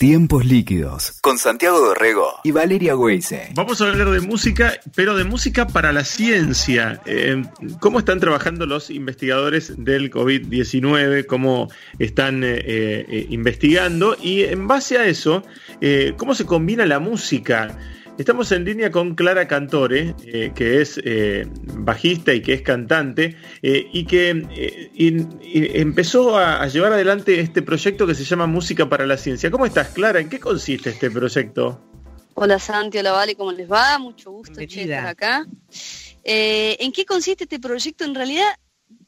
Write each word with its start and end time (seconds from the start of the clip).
Tiempos 0.00 0.46
líquidos 0.46 1.18
con 1.20 1.36
Santiago 1.36 1.78
Dorrego 1.78 2.40
y 2.42 2.52
Valeria 2.52 2.96
Weise. 2.96 3.50
Vamos 3.54 3.82
a 3.82 3.86
hablar 3.86 4.08
de 4.08 4.20
música, 4.20 4.80
pero 4.94 5.14
de 5.14 5.24
música 5.24 5.66
para 5.66 5.92
la 5.92 6.04
ciencia. 6.04 7.02
Eh, 7.04 7.42
¿Cómo 7.80 7.98
están 7.98 8.18
trabajando 8.18 8.64
los 8.64 8.88
investigadores 8.88 9.74
del 9.76 10.10
COVID-19? 10.10 11.26
¿Cómo 11.26 11.68
están 11.98 12.42
eh, 12.44 12.62
eh, 12.64 13.26
investigando? 13.28 14.16
Y 14.18 14.44
en 14.44 14.66
base 14.66 14.96
a 14.96 15.04
eso, 15.04 15.44
¿cómo 16.16 16.34
se 16.34 16.46
combina 16.46 16.86
la 16.86 16.98
música? 16.98 17.76
Estamos 18.20 18.52
en 18.52 18.66
línea 18.66 18.90
con 18.90 19.14
Clara 19.14 19.48
Cantore, 19.48 20.14
eh, 20.26 20.52
que 20.54 20.82
es 20.82 21.00
eh, 21.02 21.46
bajista 21.78 22.34
y 22.34 22.42
que 22.42 22.52
es 22.52 22.60
cantante, 22.60 23.34
eh, 23.62 23.88
y 23.94 24.04
que 24.04 24.28
empezó 24.92 26.36
a, 26.36 26.66
llevar 26.66 26.92
adelante 26.92 27.40
este 27.40 27.62
proyecto 27.62 28.06
que 28.06 28.14
se 28.14 28.24
llama 28.24 28.46
Música 28.46 28.86
para 28.90 29.06
la 29.06 29.16
Ciencia. 29.16 29.50
¿Cómo 29.50 29.64
estás, 29.64 29.88
Clara? 29.88 30.20
¿En 30.20 30.28
qué 30.28 30.38
consiste 30.38 30.90
este 30.90 31.10
proyecto? 31.10 31.82
Hola 32.34 32.58
Santi, 32.58 32.98
hola 32.98 33.12
Vale, 33.12 33.36
¿cómo 33.36 33.52
les 33.52 33.72
va? 33.72 33.98
Mucho 33.98 34.32
gusto 34.32 34.60
estar 34.60 35.06
acá. 35.06 35.46
¿En 36.22 36.92
qué 36.92 37.06
consiste 37.06 37.44
este 37.44 37.58
proyecto? 37.58 38.04
En 38.04 38.14
realidad 38.14 38.48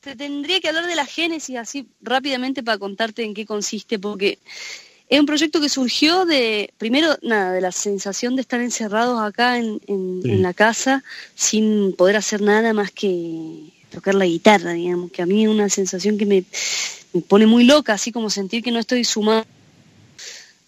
te 0.01 0.17
tendría 0.17 0.59
que 0.59 0.69
hablar 0.69 0.87
de 0.87 0.97
la 0.97 1.05
génesis 1.05 1.59
así 1.59 1.87
rápidamente 2.01 2.63
para 2.63 2.79
contarte 2.79 3.25
en 3.25 3.35
qué 3.35 3.45
consiste, 3.45 3.99
porque 3.99 4.39
es 5.13 5.21
un 5.21 5.27
proyecto 5.27 5.61
que 5.61 5.69
surgió 5.69 6.25
de, 6.25 6.73
primero, 6.79 7.19
nada, 7.21 7.53
de 7.53 7.61
la 7.61 7.71
sensación 7.71 8.35
de 8.35 8.41
estar 8.41 8.63
encerrados 8.63 9.21
acá 9.21 9.59
en, 9.59 9.79
la 10.43 10.55
casa 10.55 11.05
sin 11.35 11.93
poder 11.93 12.17
hacer 12.17 12.41
nada 12.41 12.73
más 12.73 12.91
que 12.91 13.75
tocar 13.91 14.15
la 14.15 14.25
guitarra, 14.25 14.73
digamos, 14.73 15.13
que 15.13 15.21
a 15.21 15.27
mí 15.27 15.45
es 15.45 15.51
una 15.51 15.69
sensación 15.69 16.17
que 16.17 16.25
me, 16.25 16.45
pone 17.29 17.45
muy 17.45 17.65
loca, 17.65 17.93
así 17.93 18.11
como 18.11 18.31
sentir 18.31 18.63
que 18.63 18.71
no 18.71 18.79
estoy 18.79 19.05
sumando. 19.05 19.47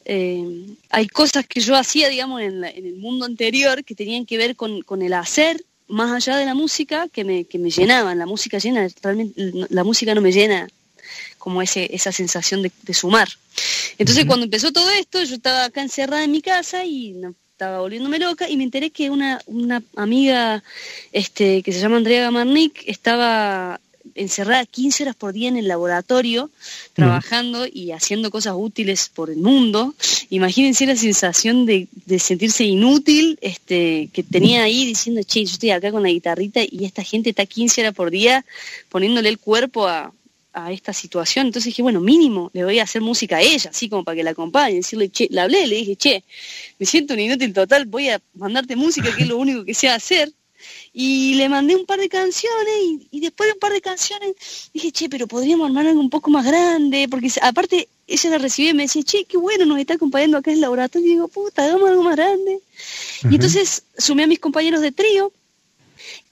Eh, 0.05 0.67
hay 0.91 1.07
cosas 1.09 1.47
que 1.47 1.61
yo 1.61 1.75
hacía, 1.75 2.11
digamos, 2.11 2.43
en, 2.43 2.63
el 2.65 2.97
mundo 2.97 3.25
anterior 3.25 3.83
que 3.83 3.95
tenían 3.95 4.27
que 4.27 4.37
ver 4.37 4.57
con, 4.57 4.83
con, 4.83 5.01
el 5.01 5.15
hacer, 5.15 5.65
más 5.89 6.13
allá 6.13 6.37
de 6.37 6.45
la 6.45 6.53
música, 6.53 7.09
que 7.09 7.25
me, 7.25 7.47
que 7.47 7.59
me 7.59 7.71
llenaban. 7.71 8.19
La 8.19 8.27
música 8.27 8.59
llena, 8.59 8.89
realmente 9.03 9.41
la 9.71 9.85
música 9.85 10.15
no 10.15 10.21
me 10.21 10.33
llena 10.33 10.69
como 11.39 11.63
ese, 11.63 11.95
esa 11.95 12.13
sensación 12.13 12.63
de, 12.63 12.95
sumar. 12.95 13.29
Entonces 13.99 14.25
cuando 14.25 14.45
empezó 14.45 14.73
todo 14.73 14.91
esto, 14.91 15.23
yo 15.23 15.35
estaba 15.35 15.65
acá 15.65 15.83
encerrada 15.83 16.25
en 16.25 16.31
mi 16.31 16.43
casa 16.43 16.85
y 16.85 17.15
estaba 17.53 17.81
volviéndome 17.81 18.19
loca 18.19 18.49
y 18.49 18.57
me 18.57 18.65
enteré 18.65 18.91
que 18.91 19.11
una, 19.11 19.41
una 19.47 19.83
amiga 19.97 20.63
este, 21.13 21.63
que 21.63 21.73
se 21.73 21.81
llama 21.81 21.99
Andrea 21.99 22.23
Gamarnik 22.23 22.83
estaba 22.87 23.81
encerrada 24.15 24.67
15 24.67 25.05
horas 25.05 25.17
por 25.17 25.33
día 25.33 25.49
en 25.49 25.57
el 25.57 25.69
laboratorio, 25.69 26.51
trabajando 26.93 27.67
y 27.67 27.93
haciendo 27.93 28.31
cosas 28.31 28.55
útiles 28.57 29.11
por 29.13 29.31
el 29.31 29.39
mundo. 29.39 29.95
Imagínense 30.31 30.87
la 30.87 30.97
sensación 30.97 31.67
de, 31.67 31.89
de, 32.07 32.19
sentirse 32.19 32.65
inútil 32.65 33.39
este, 33.41 34.09
que 34.13 34.23
tenía 34.23 34.65
ahí 34.65 34.85
diciendo, 34.85 35.23
che, 35.23 35.45
yo 35.45 35.53
estoy 35.53 35.71
acá 35.71 35.91
con 35.91 36.03
la 36.03 36.11
guitarrita 36.11 36.61
y 36.63 36.85
esta 36.85 37.03
gente 37.03 37.31
está 37.31 37.47
15 37.47 37.81
horas 37.81 37.95
por 37.95 38.11
día 38.11 38.45
poniéndole 38.89 39.29
el 39.29 39.39
cuerpo 39.39 39.87
a, 39.87 40.13
a 40.55 40.73
esta 40.73 40.93
situación. 40.93 41.47
Entonces 41.47 41.71
dije, 41.71 41.83
bueno, 41.83 42.01
mínimo, 42.01 42.51
le 42.55 42.65
voy 42.65 42.79
a 42.79 42.85
hacer 42.85 43.03
música 43.03 43.37
a 43.37 43.41
ella, 43.43 43.71
así 43.71 43.89
como 43.89 44.05
para 44.05 44.17
que 44.17 44.23
la 44.23 44.31
acompañe. 44.31 44.77
Decirle, 44.77 45.11
che, 45.11 45.29
le 45.31 45.41
hablé, 45.41 45.67
le 45.67 45.77
dije, 45.77 45.97
che, 45.97 46.25
me 46.79 46.87
siento 46.87 47.15
un 47.15 47.21
inútil 47.21 47.53
total, 47.53 47.87
voy 47.87 48.09
a 48.09 48.21
mandarte 48.35 48.77
música, 48.77 49.15
que 49.15 49.23
es 49.23 49.29
lo 49.29 49.37
único 49.37 49.65
que 49.65 49.75
sé 49.75 49.89
hacer. 49.89 50.33
Y 50.93 51.35
le 51.35 51.49
mandé 51.49 51.77
un 51.77 51.85
par 51.85 51.99
de 51.99 52.09
canciones 52.09 52.75
y, 53.11 53.21
después 53.21 53.49
de 53.49 53.55
un 53.55 53.59
par 53.59 53.73
de 53.73 53.81
canciones 53.81 54.35
dije, 54.73 54.93
che, 54.93 55.09
pero 55.09 55.27
podríamos 55.27 55.67
armar 55.67 55.87
algo 55.87 56.01
un 56.01 56.09
poco 56.09 56.31
más 56.31 56.47
grande, 56.47 57.07
porque 57.11 57.31
aparte 57.43 57.89
ella 58.07 58.31
la 58.31 58.39
recibía 58.39 58.71
y 58.71 58.75
me 58.75 58.85
decía, 58.85 59.03
che, 59.03 59.25
qué 59.25 59.37
bueno, 59.37 59.67
nos 59.67 59.79
está 59.79 59.95
acompañando 59.95 60.39
acá 60.39 60.51
en 60.51 60.57
el 60.57 60.61
laboratorio. 60.63 61.07
Y 61.07 61.11
digo, 61.11 61.29
puta, 61.29 61.65
hagamos 61.65 61.91
algo 61.91 62.03
más 62.03 62.17
grande. 62.17 62.61
Y 63.29 63.35
entonces 63.35 63.85
sumé 63.99 64.25
a 64.25 64.27
mis 64.27 64.39
compañeros 64.39 64.81
de 64.81 64.93
trío 64.93 65.33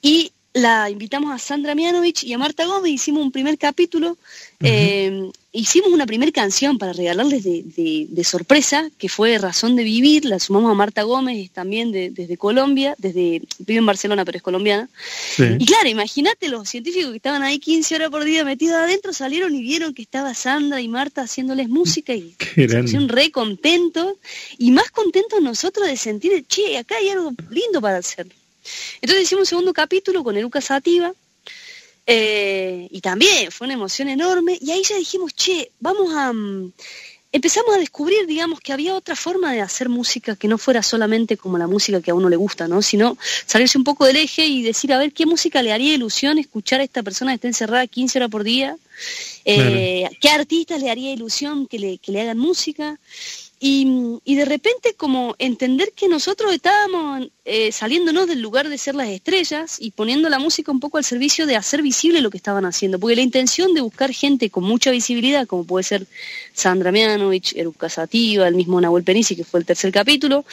y 0.01 0.31
la 0.53 0.87
invitamos 0.87 1.33
a 1.33 1.39
Sandra 1.39 1.73
Mianovich 1.73 2.23
y 2.23 2.33
a 2.33 2.37
Marta 2.37 2.65
Gómez, 2.65 2.91
hicimos 2.91 3.23
un 3.23 3.31
primer 3.31 3.57
capítulo, 3.57 4.17
eh, 4.61 5.31
hicimos 5.51 5.91
una 5.91 6.05
primera 6.05 6.31
canción 6.31 6.77
para 6.77 6.93
regalarles 6.93 7.43
de, 7.43 8.23
sorpresa, 8.23 8.89
que 8.99 9.09
fue 9.09 9.39
Razón 9.39 9.75
de 9.75 9.83
Vivir, 9.83 10.25
la 10.25 10.37
sumamos 10.37 10.71
a 10.71 10.75
Marta 10.75 11.01
Gómez 11.01 11.49
también 11.49 11.91
desde 11.91 12.37
Colombia, 12.37 12.95
desde 12.99 13.41
vive 13.57 13.79
en 13.79 13.85
Barcelona 13.85 14.25
pero 14.25 14.37
es 14.37 14.43
colombiana. 14.43 14.89
Y 15.39 15.65
claro, 15.65 15.89
imagínate 15.89 16.49
los 16.49 16.69
científicos 16.69 17.09
que 17.09 17.17
estaban 17.17 17.41
ahí 17.41 17.57
15 17.57 17.95
horas 17.95 18.09
por 18.11 18.23
día 18.23 18.45
metidos 18.45 18.75
adentro, 18.75 19.11
salieron 19.11 19.55
y 19.55 19.61
vieron 19.63 19.95
que 19.95 20.03
estaba 20.03 20.35
Sandra 20.35 20.79
y 20.81 20.87
Marta 20.87 21.23
haciéndoles 21.23 21.67
música 21.67 22.13
y 22.13 22.35
se 22.37 22.67
pusieron 22.67 23.09
re 23.09 23.31
contentos 23.31 24.17
y 24.59 24.71
más 24.71 24.91
contentos 24.91 25.41
nosotros 25.41 25.87
de 25.87 25.97
sentir, 25.97 26.45
che, 26.47 26.77
acá 26.77 26.97
hay 26.97 27.09
algo 27.09 27.33
lindo 27.49 27.81
para 27.81 27.97
hacer. 27.97 28.27
Entonces 29.01 29.23
hicimos 29.23 29.41
un 29.41 29.47
segundo 29.47 29.73
capítulo 29.73 30.23
con 30.23 30.37
Eruca 30.37 30.61
Sativa, 30.61 31.13
eh, 32.05 32.87
y 32.91 33.01
también 33.01 33.51
fue 33.51 33.65
una 33.65 33.75
emoción 33.75 34.09
enorme, 34.09 34.57
y 34.59 34.71
ahí 34.71 34.83
ya 34.83 34.97
dijimos, 34.97 35.33
che, 35.33 35.71
vamos 35.79 36.13
a... 36.13 36.33
Mm, 36.33 36.71
empezamos 37.33 37.75
a 37.75 37.79
descubrir, 37.79 38.27
digamos, 38.27 38.59
que 38.59 38.71
había 38.71 38.93
otra 38.93 39.15
forma 39.15 39.51
de 39.51 39.59
hacer 39.59 39.89
música 39.89 40.35
que 40.35 40.47
no 40.47 40.59
fuera 40.59 40.83
solamente 40.83 41.35
como 41.35 41.57
la 41.57 41.65
música 41.65 41.99
que 41.99 42.11
a 42.11 42.13
uno 42.13 42.29
le 42.29 42.35
gusta, 42.35 42.67
¿no? 42.67 42.83
Sino 42.83 43.17
salirse 43.47 43.77
un 43.77 43.83
poco 43.83 44.05
del 44.05 44.17
eje 44.17 44.45
y 44.45 44.61
decir, 44.61 44.93
a 44.93 44.99
ver, 44.99 45.11
¿qué 45.13 45.25
música 45.25 45.63
le 45.63 45.73
haría 45.73 45.95
ilusión 45.95 46.37
escuchar 46.37 46.79
a 46.79 46.83
esta 46.83 47.01
persona 47.01 47.31
que 47.31 47.35
está 47.35 47.47
encerrada 47.47 47.87
15 47.87 48.19
horas 48.19 48.29
por 48.29 48.43
día? 48.43 48.77
Eh, 49.45 50.07
¿Qué 50.21 50.29
artistas 50.29 50.79
le 50.79 50.91
haría 50.91 51.11
ilusión 51.11 51.65
que 51.65 51.79
le, 51.79 51.97
que 51.97 52.11
le 52.11 52.21
hagan 52.21 52.37
música? 52.37 52.99
Y, 53.65 54.35
de 54.35 54.43
repente 54.43 54.93
como 54.97 55.35
entender 55.39 55.93
que 55.95 56.09
nosotros 56.09 56.51
estábamos 56.51 57.29
eh, 57.45 57.71
saliéndonos 57.71 58.27
del 58.27 58.41
lugar 58.41 58.67
de 58.67 58.77
ser 58.77 58.93
las 58.93 59.07
estrellas 59.07 59.77
y 59.79 59.91
poniendo 59.91 60.27
la 60.27 60.37
música 60.37 60.69
un 60.69 60.81
poco 60.81 60.97
al 60.97 61.05
servicio 61.05 61.45
de 61.45 61.55
hacer 61.55 61.81
visible 61.81 62.19
lo 62.19 62.29
que 62.29 62.35
estaban 62.35 62.65
haciendo. 62.65 62.99
Porque 62.99 63.15
la 63.15 63.21
intención 63.21 63.73
de 63.73 63.79
buscar 63.79 64.11
gente 64.11 64.49
con 64.49 64.65
mucha 64.65 64.91
visibilidad, 64.91 65.47
como 65.47 65.63
puede 65.63 65.83
ser 65.83 66.05
Sandra 66.53 66.91
Mianovich, 66.91 67.55
Eruca 67.55 67.87
Sativa, 67.87 68.49
el 68.49 68.55
mismo 68.55 68.81
Nahuel 68.81 69.05
Penisi, 69.05 69.33
que 69.33 69.45
fue 69.45 69.61
el 69.61 69.65
tercer 69.65 69.93
capítulo, 69.93 70.43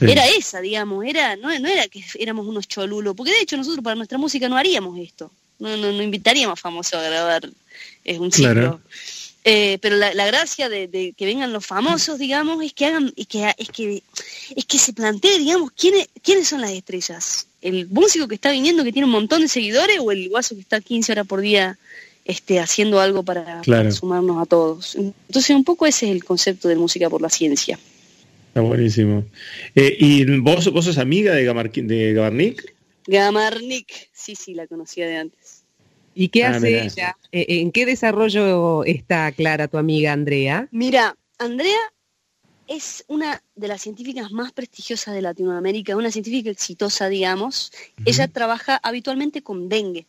era 0.00 0.26
esa, 0.26 0.60
digamos, 0.60 1.04
era, 1.04 1.36
no, 1.36 1.56
no, 1.60 1.68
era 1.68 1.86
que 1.86 2.04
éramos 2.18 2.48
unos 2.48 2.66
cholulos, 2.66 3.14
porque 3.14 3.30
de 3.30 3.42
hecho 3.42 3.56
nosotros 3.56 3.84
para 3.84 3.94
nuestra 3.94 4.18
música 4.18 4.48
no 4.48 4.56
haríamos 4.56 4.98
esto, 4.98 5.30
no, 5.60 5.76
no, 5.76 5.92
no 5.92 6.02
invitaríamos 6.02 6.58
a 6.58 6.60
famosos 6.60 6.94
a 6.94 7.02
grabar 7.02 7.48
es 8.04 8.18
un 8.18 8.32
ciclo. 8.32 8.80
Eh, 9.44 9.78
pero 9.80 9.96
la, 9.96 10.26
gracia 10.26 10.68
de, 10.68 11.14
que 11.16 11.26
vengan 11.26 11.52
los 11.52 11.64
famosos, 11.64 12.18
digamos, 12.18 12.62
es 12.62 12.74
que 12.74 12.86
hagan, 12.86 13.12
es 13.16 13.26
que, 13.26 13.50
es 13.56 13.68
que, 13.70 14.02
es 14.54 14.64
que 14.66 14.78
se 14.78 14.92
plantee, 14.92 15.38
digamos, 15.38 15.70
quiénes, 15.72 16.08
quiénes 16.22 16.48
son 16.48 16.60
las 16.60 16.72
estrellas. 16.72 17.46
El 17.62 17.88
músico 17.88 18.28
que 18.28 18.34
está 18.34 18.50
viniendo 18.50 18.84
que 18.84 18.92
tiene 18.92 19.06
un 19.06 19.12
montón 19.12 19.40
de 19.40 19.48
seguidores 19.48 19.98
o 20.00 20.12
el 20.12 20.28
guaso 20.28 20.54
que 20.54 20.60
está 20.60 20.80
15 20.80 21.12
horas 21.12 21.26
por 21.26 21.40
día 21.40 21.78
este, 22.24 22.60
haciendo 22.60 23.00
algo 23.00 23.22
para, 23.22 23.62
sumarnos 23.92 24.42
a 24.42 24.46
todos. 24.46 24.94
Entonces 24.96 25.50
un 25.50 25.64
poco 25.64 25.86
ese 25.86 26.06
es 26.06 26.12
el 26.12 26.24
concepto 26.24 26.68
de 26.68 26.76
música 26.76 27.08
por 27.08 27.22
la 27.22 27.30
ciencia. 27.30 27.78
Está 28.48 28.60
buenísimo. 28.60 29.24
Eh, 29.74 29.96
¿Y 29.98 30.24
vos, 30.38 30.70
vos 30.70 30.84
sos 30.84 30.98
amiga 30.98 31.34
de, 31.34 31.42
de 31.42 32.12
Gamarnik? 32.12 32.74
Gamarnik, 33.06 34.08
sí, 34.12 34.34
sí, 34.34 34.54
la 34.54 34.66
conocía 34.66 35.06
de 35.06 35.16
antes. 35.16 35.39
¿Y 36.20 36.28
qué 36.28 36.44
ah, 36.44 36.50
hace 36.50 36.82
ella? 36.84 37.16
Eh, 37.32 37.46
eh, 37.48 37.60
¿En 37.60 37.72
qué 37.72 37.86
desarrollo 37.86 38.84
está 38.84 39.32
Clara, 39.32 39.68
tu 39.68 39.78
amiga 39.78 40.12
Andrea? 40.12 40.68
Mira, 40.70 41.16
Andrea 41.38 41.80
es 42.68 43.04
una 43.08 43.42
de 43.54 43.68
las 43.68 43.80
científicas 43.80 44.30
más 44.30 44.52
prestigiosas 44.52 45.14
de 45.14 45.22
Latinoamérica, 45.22 45.96
una 45.96 46.10
científica 46.10 46.50
exitosa, 46.50 47.08
digamos. 47.08 47.72
Ella 48.04 48.28
trabaja 48.28 48.78
habitualmente 48.82 49.40
con 49.40 49.70
dengue. 49.70 50.06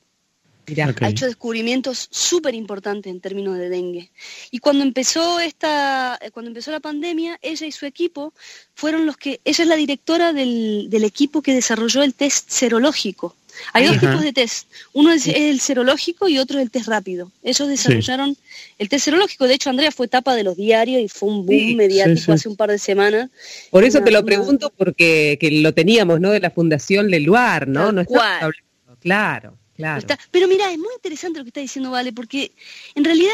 Ha 1.02 1.10
hecho 1.10 1.26
descubrimientos 1.26 2.10
súper 2.12 2.56
importantes 2.56 3.10
en 3.10 3.22
términos 3.22 3.58
de 3.58 3.70
dengue. 3.70 4.12
Y 4.52 4.60
cuando 4.60 4.84
empezó 4.84 5.40
esta, 5.40 6.20
cuando 6.34 6.50
empezó 6.50 6.72
la 6.72 6.82
pandemia, 6.82 7.40
ella 7.42 7.66
y 7.66 7.72
su 7.72 7.86
equipo 7.86 8.34
fueron 8.76 9.06
los 9.06 9.16
que, 9.16 9.40
ella 9.46 9.64
es 9.64 9.68
la 9.68 9.76
directora 9.76 10.34
del, 10.34 10.88
del 10.90 11.06
equipo 11.06 11.42
que 11.42 11.54
desarrolló 11.54 12.04
el 12.04 12.14
test 12.14 12.50
serológico 12.50 13.36
hay 13.74 13.86
dos 13.86 14.00
tipos 14.00 14.22
de 14.22 14.34
test. 14.34 14.68
Uno 14.94 15.12
es 15.12 15.28
el 15.28 15.60
serológico 15.60 16.28
y 16.28 16.38
otro 16.38 16.58
es 16.58 16.64
el 16.64 16.72
test 16.72 16.88
rápido. 16.88 17.32
Ellos 17.44 17.68
desarrollaron 17.68 18.38
el 18.78 18.90
test 18.90 19.06
serológico. 19.06 19.48
De 19.48 19.54
hecho, 19.54 19.70
Andrea 19.70 19.92
fue 19.92 20.08
tapa 20.08 20.36
de 20.36 20.44
los 20.44 20.58
diarios 20.58 21.02
y 21.02 21.08
fue 21.08 21.30
un 21.30 21.46
boom 21.46 21.76
mediático 21.76 22.34
hace 22.34 22.50
un 22.50 22.56
par 22.56 22.70
de 22.70 22.80
semanas. 22.80 23.30
Por 23.70 23.84
eso 23.84 24.02
te 24.02 24.12
lo 24.12 24.24
pregunto 24.26 24.72
porque 24.76 25.38
que 25.40 25.52
lo 25.52 25.74
teníamos, 25.74 26.20
¿no? 26.20 26.32
De 26.32 26.40
la 26.40 26.52
Fundación 26.52 27.10
Leluar, 27.10 27.68
¿no? 27.68 27.92
no 27.92 28.06
Claro, 29.02 29.58
claro. 29.76 30.08
Pero 30.30 30.48
mira, 30.48 30.72
es 30.72 30.78
muy 30.78 30.94
interesante 30.96 31.40
lo 31.40 31.46
que 31.46 31.50
está 31.50 31.62
diciendo 31.62 31.92
Vale, 31.92 32.14
porque 32.14 32.52
en 32.96 33.04
realidad 33.04 33.32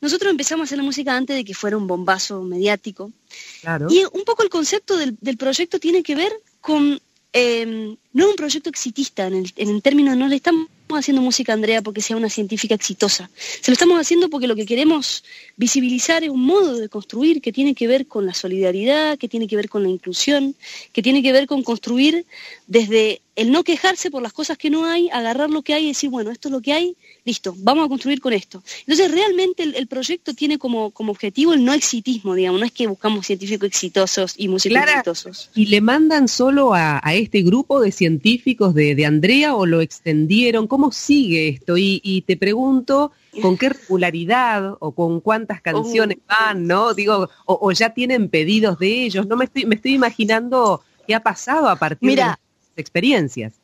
nosotros 0.00 0.30
empezamos 0.30 0.64
a 0.64 0.66
hacer 0.66 0.78
la 0.78 0.84
música 0.84 1.16
antes 1.16 1.36
de 1.36 1.44
que 1.44 1.54
fuera 1.54 1.76
un 1.76 1.86
bombazo 1.86 2.42
mediático. 2.42 3.12
Claro. 3.60 3.86
Y 3.90 4.04
un 4.12 4.24
poco 4.24 4.42
el 4.42 4.48
concepto 4.48 4.96
del, 4.96 5.16
del 5.20 5.36
proyecto 5.36 5.78
tiene 5.78 6.02
que 6.02 6.14
ver 6.14 6.32
con 6.60 7.00
Em, 7.32 7.96
no 8.12 8.24
es 8.24 8.30
un 8.30 8.36
proyecto 8.36 8.68
exitista 8.68 9.26
en 9.26 9.34
el, 9.34 9.52
en 9.56 9.68
el 9.68 10.18
no 10.18 10.26
le 10.26 10.36
estamos 10.36 10.68
haciendo 10.90 11.22
música, 11.22 11.52
Andrea, 11.52 11.80
porque 11.80 12.00
sea 12.00 12.16
una 12.16 12.28
científica 12.28 12.74
exitosa. 12.74 13.30
Se 13.36 13.70
lo 13.70 13.74
estamos 13.74 14.00
haciendo 14.00 14.28
porque 14.28 14.48
lo 14.48 14.56
que 14.56 14.66
queremos 14.66 15.22
visibilizar 15.56 16.24
es 16.24 16.30
un 16.30 16.44
modo 16.44 16.76
de 16.76 16.88
construir 16.88 17.40
que 17.40 17.52
tiene 17.52 17.74
que 17.74 17.86
ver 17.86 18.06
con 18.06 18.26
la 18.26 18.34
solidaridad, 18.34 19.16
que 19.16 19.28
tiene 19.28 19.46
que 19.46 19.56
ver 19.56 19.68
con 19.68 19.84
la 19.84 19.88
inclusión, 19.88 20.56
que 20.92 21.02
tiene 21.02 21.22
que 21.22 21.32
ver 21.32 21.46
con 21.46 21.62
construir 21.62 22.26
desde 22.66 23.22
el 23.36 23.52
no 23.52 23.64
quejarse 23.64 24.10
por 24.10 24.22
las 24.22 24.32
cosas 24.32 24.58
que 24.58 24.70
no 24.70 24.84
hay, 24.84 25.08
agarrar 25.10 25.50
lo 25.50 25.62
que 25.62 25.74
hay 25.74 25.84
y 25.84 25.88
decir, 25.88 26.10
bueno, 26.10 26.30
esto 26.30 26.48
es 26.48 26.52
lo 26.52 26.60
que 26.60 26.72
hay, 26.72 26.96
listo, 27.24 27.54
vamos 27.58 27.86
a 27.86 27.88
construir 27.88 28.20
con 28.20 28.32
esto. 28.32 28.62
Entonces, 28.80 29.10
realmente 29.10 29.62
el, 29.62 29.86
proyecto 29.86 30.34
tiene 30.34 30.58
como, 30.58 30.90
como, 30.90 31.12
objetivo 31.12 31.52
el 31.54 31.64
no 31.64 31.72
exitismo, 31.72 32.34
digamos, 32.34 32.60
no 32.60 32.66
es 32.66 32.72
que 32.72 32.86
buscamos 32.86 33.26
científicos 33.26 33.66
exitosos 33.66 34.34
y 34.36 34.48
músicos 34.48 34.82
exitosos. 34.82 35.50
¿Y 35.54 35.66
le 35.66 35.80
mandan 35.80 36.28
solo 36.28 36.74
a, 36.74 37.00
este 37.12 37.42
grupo 37.42 37.80
de 37.80 37.92
científicos 37.92 38.74
de, 38.74 39.06
Andrea 39.06 39.54
o 39.54 39.64
lo 39.64 39.80
extendieron? 39.80 40.66
¿Cómo 40.66 40.92
sigue 40.92 41.48
esto? 41.48 41.76
Y, 41.76 42.24
te 42.26 42.36
pregunto, 42.36 43.12
¿con 43.40 43.56
qué 43.56 43.70
regularidad 43.70 44.74
o 44.80 44.92
con 44.92 45.20
cuántas 45.20 45.60
canciones 45.60 46.18
oh. 46.20 46.26
van, 46.28 46.66
no? 46.66 46.94
Digo, 46.94 47.30
o, 47.46 47.72
ya 47.72 47.90
tienen 47.90 48.28
pedidos 48.28 48.78
de 48.78 49.04
ellos, 49.04 49.26
no 49.26 49.36
me 49.36 49.46
estoy, 49.46 49.66
me 49.66 49.76
estoy 49.76 49.94
imaginando 49.94 50.82
qué 51.06 51.14
ha 51.14 51.22
pasado 51.22 51.68
a 51.68 51.76
partir 51.76 52.16
de 52.16 52.49
experiencias. 52.80 53.54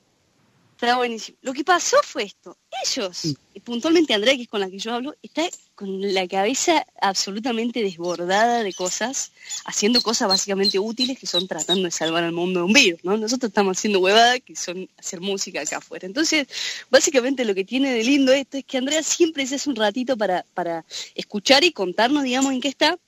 Está 0.77 0.99
buenísimo. 0.99 1.39
Lo 1.41 1.55
que 1.55 1.65
pasó 1.65 1.97
fue 2.03 2.25
esto. 2.25 2.59
Ellos, 2.85 3.35
y 3.55 3.61
puntualmente 3.61 4.13
Andrea, 4.13 4.37
que 4.37 4.43
es 4.43 4.49
con 4.49 4.61
la 4.61 4.69
que 4.69 4.79
yo 4.79 4.93
hablo, 4.93 5.15
está 5.23 5.49
con 5.75 6.13
la 6.13 6.29
cabeza 6.29 6.87
absolutamente 7.01 7.83
desbordada 7.83 8.63
de 8.63 8.75
cosas, 8.75 9.33
haciendo 9.65 10.03
cosas 10.03 10.29
básicamente 10.29 10.79
útiles 10.79 11.19
que 11.19 11.27
son 11.27 11.49
tratando 11.49 11.85
de 11.85 11.91
salvar 11.91 12.25
al 12.25 12.33
mundo 12.33 12.61
de 12.61 12.67
un 12.67 12.75
virus, 12.75 13.03
¿no? 13.05 13.17
Nosotros 13.17 13.49
estamos 13.49 13.79
haciendo 13.79 14.01
huevadas 14.01 14.41
que 14.45 14.55
son 14.55 14.87
hacer 14.99 15.23
música 15.23 15.63
acá 15.63 15.79
afuera. 15.79 16.07
Entonces, 16.07 16.47
básicamente 16.91 17.47
lo 17.47 17.55
que 17.55 17.65
tiene 17.65 17.95
de 17.95 18.05
lindo 18.05 18.35
esto 18.35 18.59
es 18.59 18.65
que 18.67 18.77
Andrea 18.77 19.03
siempre 19.03 19.47
se 19.47 19.55
hace 19.55 19.71
un 19.71 19.77
ratito 19.77 20.19
para, 20.19 20.45
para 20.53 20.85
escuchar 21.15 21.65
y 21.65 21.73
contarnos, 21.73 22.23
digamos, 22.23 22.53
en 22.53 22.61
qué 22.61 22.69
está. 22.69 22.99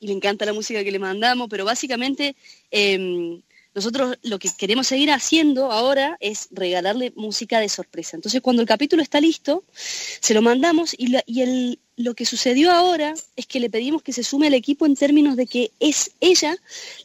Y 0.00 0.06
le 0.06 0.14
encanta 0.14 0.46
la 0.46 0.54
música 0.54 0.82
que 0.82 0.92
le 0.92 0.98
mandamos, 0.98 1.48
pero 1.50 1.66
básicamente... 1.66 2.36
Eh, 2.70 3.42
nosotros 3.76 4.16
lo 4.22 4.38
que 4.38 4.48
queremos 4.56 4.86
seguir 4.86 5.10
haciendo 5.12 5.70
ahora 5.70 6.16
es 6.18 6.48
regalarle 6.50 7.12
música 7.14 7.60
de 7.60 7.68
sorpresa. 7.68 8.16
Entonces, 8.16 8.40
cuando 8.40 8.62
el 8.62 8.68
capítulo 8.68 9.02
está 9.02 9.20
listo, 9.20 9.64
se 9.74 10.32
lo 10.32 10.40
mandamos 10.40 10.94
y, 10.96 11.14
lo 11.98 12.14
que 12.14 12.26
sucedió 12.26 12.72
ahora 12.72 13.14
es 13.36 13.46
que 13.46 13.60
le 13.60 13.70
pedimos 13.70 14.02
que 14.02 14.14
se 14.14 14.22
sume 14.22 14.46
al 14.46 14.54
equipo 14.54 14.86
en 14.86 14.96
términos 14.96 15.36
de 15.36 15.46
que 15.46 15.72
es 15.80 16.12
ella 16.20 16.56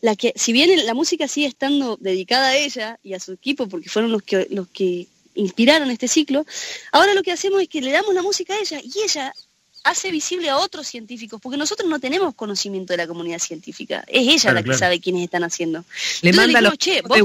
la 0.01 0.15
que, 0.15 0.33
si 0.35 0.53
bien 0.53 0.85
la 0.85 0.93
música 0.93 1.27
sigue 1.27 1.47
estando 1.47 1.97
dedicada 1.97 2.49
a 2.49 2.57
ella 2.57 2.99
y 3.03 3.13
a 3.13 3.19
su 3.19 3.33
equipo, 3.33 3.67
porque 3.67 3.89
fueron 3.89 4.11
los 4.11 4.21
que, 4.23 4.47
los 4.49 4.67
que 4.67 5.07
inspiraron 5.35 5.91
este 5.91 6.07
ciclo, 6.07 6.45
ahora 6.93 7.13
lo 7.13 7.23
que 7.23 7.31
hacemos 7.31 7.61
es 7.61 7.67
que 7.67 7.81
le 7.81 7.91
damos 7.91 8.13
la 8.13 8.21
música 8.21 8.53
a 8.53 8.59
ella 8.59 8.79
y 8.81 8.91
ella 9.03 9.33
hace 9.83 10.11
visible 10.11 10.49
a 10.49 10.57
otros 10.57 10.87
científicos, 10.87 11.39
porque 11.41 11.57
nosotros 11.57 11.89
no 11.89 11.99
tenemos 11.99 12.35
conocimiento 12.35 12.93
de 12.93 12.97
la 12.97 13.07
comunidad 13.07 13.39
científica. 13.39 14.03
Es 14.07 14.27
ella 14.27 14.53
la 14.53 14.63
que 14.63 14.73
sabe 14.73 14.99
quiénes 14.99 15.23
están 15.23 15.43
haciendo. 15.43 15.83
Le 16.21 16.33
manda 16.33 16.61
los 16.61 16.77
che, 16.77 17.01
vos 17.01 17.19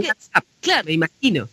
claro, 0.60 0.84
me 0.84 0.92
imagino. 0.92 1.48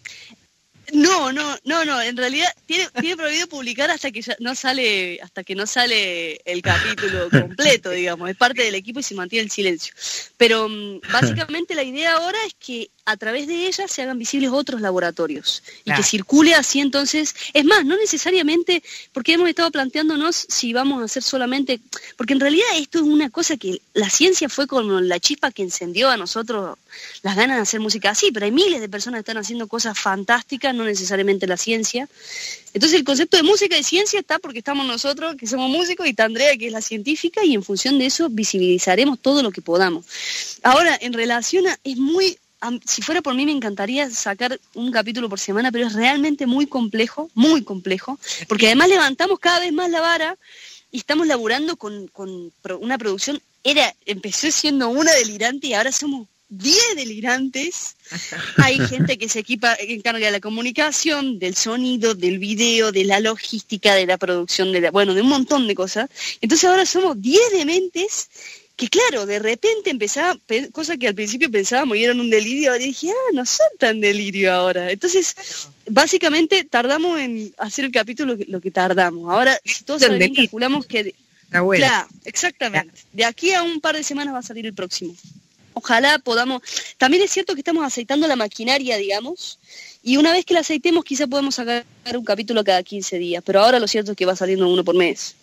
No, 0.94 1.32
no, 1.32 1.58
no, 1.64 1.86
no. 1.86 2.02
En 2.02 2.16
realidad 2.16 2.48
tiene, 2.68 2.88
tiene 3.00 3.18
prohibido 3.18 3.48
publicar 3.48 3.90
hasta 3.90 4.12
que 4.12 4.22
no 4.40 4.54
sale, 4.54 5.20
hasta 5.24 5.44
que 5.44 5.56
no 5.56 5.66
sale 5.66 6.40
el 6.46 6.62
capítulo 6.62 7.30
completo, 7.32 7.90
digamos. 7.90 8.30
Es 8.30 8.38
parte 8.38 8.64
del 8.64 8.76
equipo 8.76 9.00
y 9.00 9.04
se 9.04 9.16
mantiene 9.16 9.46
el 9.46 9.52
silencio. 9.52 9.94
Pero 10.38 10.70
mm, 10.70 11.02
básicamente 11.12 11.74
la 11.74 11.84
idea 11.84 12.14
ahora 12.14 12.38
es 12.46 12.54
que 12.60 12.92
a 13.06 13.18
través 13.18 13.48
de 13.48 13.68
ella 13.68 13.88
se 13.88 14.02
hagan 14.02 14.18
visibles 14.18 14.52
otros 14.52 14.80
laboratorios 14.80 15.62
y 15.84 15.94
que 15.94 16.04
circule 16.04 16.56
así 16.56 16.80
entonces. 16.80 17.36
Es 17.54 17.66
más, 17.66 17.86
no 17.86 17.98
necesariamente, 17.98 18.82
porque 19.12 19.34
hemos 19.34 19.50
estado 19.50 19.72
planteándonos 19.72 20.46
si 20.48 20.72
vamos 20.72 21.02
a 21.02 21.06
hacer 21.06 21.22
solamente, 21.22 21.82
porque 22.16 22.34
en 22.34 22.40
realidad 22.40 22.66
esto 22.76 23.00
es 23.00 23.04
una 23.04 23.30
cosa 23.30 23.58
que 23.58 23.82
la 23.94 24.10
ciencia 24.10 24.48
fue 24.48 24.68
como 24.68 25.02
la 25.02 25.20
chispa 25.20 25.52
que 25.52 25.64
encendió 25.64 26.10
a 26.10 26.18
nosotros 26.18 26.78
las 27.24 27.36
ganas 27.36 27.58
de 27.58 27.64
hacer 27.64 27.80
música 27.80 28.12
así, 28.12 28.32
pero 28.32 28.46
hay 28.46 28.52
miles 28.52 28.80
de 28.80 28.88
personas 28.88 29.18
que 29.18 29.32
están 29.32 29.38
haciendo 29.38 29.68
cosas 29.68 29.98
fantásticas, 30.00 30.74
no 30.74 30.86
necesariamente 30.86 31.48
la 31.48 31.58
ciencia. 31.58 32.08
Entonces 32.74 33.00
el 33.00 33.06
concepto 33.06 33.38
de 33.38 33.44
música 33.44 33.78
y 33.78 33.84
ciencia 33.84 34.20
está 34.20 34.40
porque 34.40 34.60
estamos 34.60 34.86
nosotros, 34.86 35.36
que 35.36 35.48
somos 35.48 35.70
músicos, 35.70 36.08
y 36.08 36.12
está 36.12 36.26
Andrea, 36.26 36.56
que 36.58 36.68
es 36.68 36.72
la 36.72 36.82
científica, 36.82 37.44
y 37.44 37.54
en 37.54 37.64
función 37.64 38.00
de 38.00 38.06
eso 38.06 38.30
visibilizaremos 38.30 39.20
todo 39.20 39.44
lo 39.44 39.52
que 39.52 39.62
podamos. 39.62 40.06
Ahora, 40.64 40.98
en 41.02 41.14
relación 41.14 41.68
a, 41.68 41.78
es 41.84 41.98
muy 41.98 42.38
si 42.86 43.02
fuera 43.02 43.22
por 43.22 43.34
mí 43.34 43.46
me 43.46 43.52
encantaría 43.52 44.10
sacar 44.10 44.60
un 44.74 44.92
capítulo 44.92 45.30
por 45.30 45.40
semana, 45.40 45.72
pero 45.72 45.88
es 45.88 45.94
realmente 45.94 46.46
muy 46.46 46.68
complejo, 46.68 47.30
muy 47.34 47.64
complejo, 47.64 48.20
porque 48.48 48.68
además 48.68 48.90
levantamos 48.90 49.40
cada 49.40 49.60
vez 49.60 49.74
más 49.74 49.90
la 49.90 50.02
vara 50.02 50.38
y 50.92 50.98
estamos 50.98 51.28
laburando 51.28 51.76
con, 51.76 52.12
una 52.80 52.98
producción, 52.98 53.42
era, 53.64 53.94
empezó 54.06 54.52
siendo 54.52 54.90
una 54.90 55.12
delirante 55.14 55.68
y 55.68 55.74
ahora 55.74 55.92
somos 55.92 56.28
10 56.50 56.96
delirantes. 56.96 57.96
Hay 58.58 58.78
gente 58.88 59.18
que 59.18 59.28
se 59.28 59.40
equipa, 59.40 59.76
encarga 59.80 60.28
de 60.28 60.32
la 60.32 60.40
comunicación, 60.40 61.40
del 61.40 61.56
sonido, 61.56 62.14
del 62.14 62.38
video, 62.38 62.92
de 62.92 63.06
la 63.06 63.20
logística, 63.20 63.96
de 63.96 64.06
la 64.06 64.18
producción, 64.18 64.72
de 64.72 64.90
bueno, 64.92 65.16
de 65.16 65.22
un 65.22 65.30
montón 65.30 65.68
de 65.68 65.74
cosas. 65.74 66.10
Entonces 66.42 66.70
ahora 66.70 66.86
somos 66.86 67.20
10 67.20 67.42
dementes 67.54 68.30
que 68.76 68.88
claro, 68.90 69.26
de 69.26 69.40
repente 69.40 69.92
empezaba, 69.92 70.38
cosa 70.72 70.98
que 70.98 71.08
al 71.08 71.14
principio 71.14 71.52
pensábamos 71.52 71.96
y 71.96 72.04
eran 72.04 72.20
un 72.20 72.30
delirio, 72.30 72.72
ahora 72.72 72.84
dije, 72.84 73.12
ah, 73.12 73.32
no 73.34 73.46
son 73.46 73.68
tan 73.78 74.02
delirio 74.02 74.52
ahora. 74.52 74.92
Entonces, 74.92 75.36
básicamente 75.88 76.64
tardamos 76.64 77.20
en 77.20 77.54
hacer 77.58 77.86
el 77.86 77.92
capítulo 77.92 78.36
lo 78.48 78.62
que, 78.62 78.72
tardamos. 78.72 79.32
Ahora, 79.32 79.60
si 79.64 79.84
todos 79.84 80.04
calculamos 80.36 80.86
que... 80.88 81.14
Claro, 81.50 82.08
exactamente. 82.26 83.02
De 83.12 83.26
aquí 83.26 83.54
a 83.54 83.62
un 83.62 83.80
par 83.80 83.96
de 83.96 84.04
semanas 84.04 84.34
va 84.34 84.40
a 84.40 84.44
salir 84.44 84.66
el 84.66 84.74
próximo. 84.74 85.16
Ojalá 85.74 86.18
podamos... 86.18 86.64
También 86.98 87.22
es 87.24 87.32
cierto 87.32 87.54
que 87.54 87.62
estamos 87.62 87.86
aceitando 87.86 88.28
la 88.28 88.36
maquinaria, 88.36 88.98
digamos, 88.98 89.60
y 90.02 90.18
una 90.18 90.32
vez 90.32 90.46
que 90.46 90.56
la 90.56 90.62
aceitemos 90.62 91.04
quizá 91.04 91.28
podemos 91.28 91.56
sacar 91.56 91.86
un 92.16 92.26
capítulo 92.26 92.64
cada 92.64 92.82
15 92.82 93.20
días, 93.20 93.44
pero 93.46 93.62
ahora 93.62 93.80
lo 93.80 93.88
cierto 93.88 94.12
es 94.12 94.18
que 94.18 94.26
va 94.26 94.36
saliendo 94.36 94.68
uno 94.68 94.84
por 94.84 94.96
mes. 94.96 95.36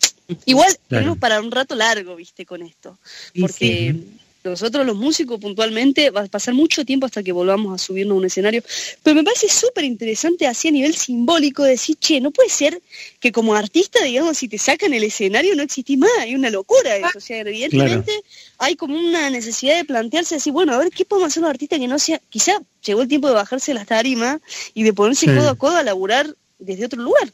Igual 0.45 0.77
tenemos 0.87 1.17
para 1.17 1.39
un 1.39 1.51
rato 1.51 1.75
largo, 1.75 2.15
viste, 2.15 2.45
con 2.45 2.61
esto. 2.61 2.97
Porque 3.39 3.95
nosotros 4.43 4.85
los 4.85 4.95
músicos 4.95 5.39
puntualmente 5.39 6.09
va 6.09 6.21
a 6.21 6.27
pasar 6.27 6.53
mucho 6.53 6.83
tiempo 6.83 7.05
hasta 7.05 7.21
que 7.21 7.31
volvamos 7.31 7.75
a 7.75 7.83
subirnos 7.83 8.15
a 8.15 8.17
un 8.17 8.25
escenario. 8.25 8.63
Pero 9.03 9.15
me 9.15 9.23
parece 9.23 9.47
súper 9.49 9.83
interesante 9.83 10.47
así 10.47 10.67
a 10.67 10.71
nivel 10.71 10.95
simbólico 10.95 11.63
decir, 11.63 11.95
che, 11.97 12.19
no 12.19 12.31
puede 12.31 12.49
ser 12.49 12.81
que 13.19 13.31
como 13.31 13.53
artista, 13.53 14.03
digamos, 14.03 14.37
si 14.37 14.47
te 14.47 14.57
sacan 14.57 14.93
el 14.93 15.03
escenario 15.03 15.55
no 15.55 15.61
existís 15.63 15.97
más. 15.97 16.09
Hay 16.19 16.33
una 16.33 16.49
locura 16.49 16.95
eso. 16.95 17.17
O 17.17 17.21
sea, 17.21 17.39
evidentemente 17.41 18.11
hay 18.57 18.75
como 18.75 18.97
una 18.97 19.29
necesidad 19.29 19.77
de 19.77 19.85
plantearse 19.85 20.35
así, 20.35 20.49
bueno, 20.49 20.73
a 20.73 20.77
ver, 20.77 20.89
¿qué 20.89 21.05
podemos 21.05 21.31
hacer 21.31 21.41
los 21.41 21.49
artistas 21.49 21.79
que 21.79 21.87
no 21.87 21.99
sea, 21.99 22.19
quizá 22.29 22.59
llegó 22.83 23.01
el 23.03 23.07
tiempo 23.07 23.27
de 23.27 23.35
bajarse 23.35 23.73
las 23.73 23.85
tarimas 23.85 24.41
y 24.73 24.83
de 24.83 24.93
ponerse 24.93 25.27
codo 25.27 25.49
a 25.49 25.55
codo 25.55 25.77
a 25.77 25.83
laburar 25.83 26.35
desde 26.57 26.85
otro 26.85 27.01
lugar? 27.01 27.31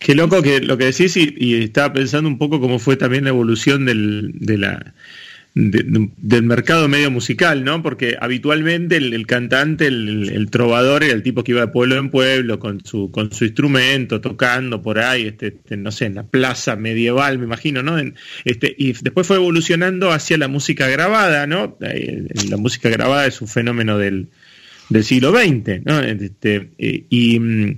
Qué 0.00 0.14
loco 0.14 0.42
que 0.42 0.60
lo 0.60 0.78
que 0.78 0.86
decís 0.86 1.16
y, 1.16 1.54
estaba 1.62 1.92
pensando 1.92 2.28
un 2.28 2.38
poco 2.38 2.58
cómo 2.58 2.78
fue 2.78 2.96
también 2.96 3.24
la 3.24 3.30
evolución 3.30 3.84
del, 3.84 4.32
del 5.52 6.42
mercado 6.42 6.88
medio 6.88 7.10
musical, 7.10 7.64
¿no? 7.64 7.82
Porque 7.82 8.16
habitualmente 8.18 8.96
el, 8.96 9.26
cantante, 9.26 9.88
el, 9.88 10.48
trovador 10.50 11.04
era 11.04 11.12
el 11.12 11.22
tipo 11.22 11.44
que 11.44 11.52
iba 11.52 11.60
de 11.60 11.68
pueblo 11.68 11.96
en 11.96 12.08
pueblo 12.10 12.58
con 12.58 12.82
su, 12.82 13.10
con 13.10 13.30
su 13.30 13.44
instrumento, 13.44 14.22
tocando 14.22 14.80
por 14.80 15.00
ahí, 15.00 15.26
este, 15.26 15.48
este 15.48 15.76
no 15.76 15.92
sé, 15.92 16.06
en 16.06 16.14
la 16.14 16.22
plaza 16.22 16.76
medieval, 16.76 17.38
me 17.38 17.44
imagino, 17.44 17.82
¿no? 17.82 17.98
este, 18.44 18.74
y 18.78 18.94
después 18.94 19.26
fue 19.26 19.36
evolucionando 19.36 20.12
hacia 20.12 20.38
la 20.38 20.48
música 20.48 20.88
grabada, 20.88 21.46
¿no? 21.46 21.76
Eh, 21.82 22.26
la 22.48 22.56
música 22.56 22.88
grabada 22.88 23.26
es 23.26 23.42
un 23.42 23.48
fenómeno 23.48 23.98
del, 23.98 24.28
del 24.88 25.04
siglo 25.04 25.30
XX, 25.32 25.84
¿no? 25.84 26.00
Este, 26.00 26.70
eh, 26.78 27.04
y 27.10 27.38
mm, 27.38 27.76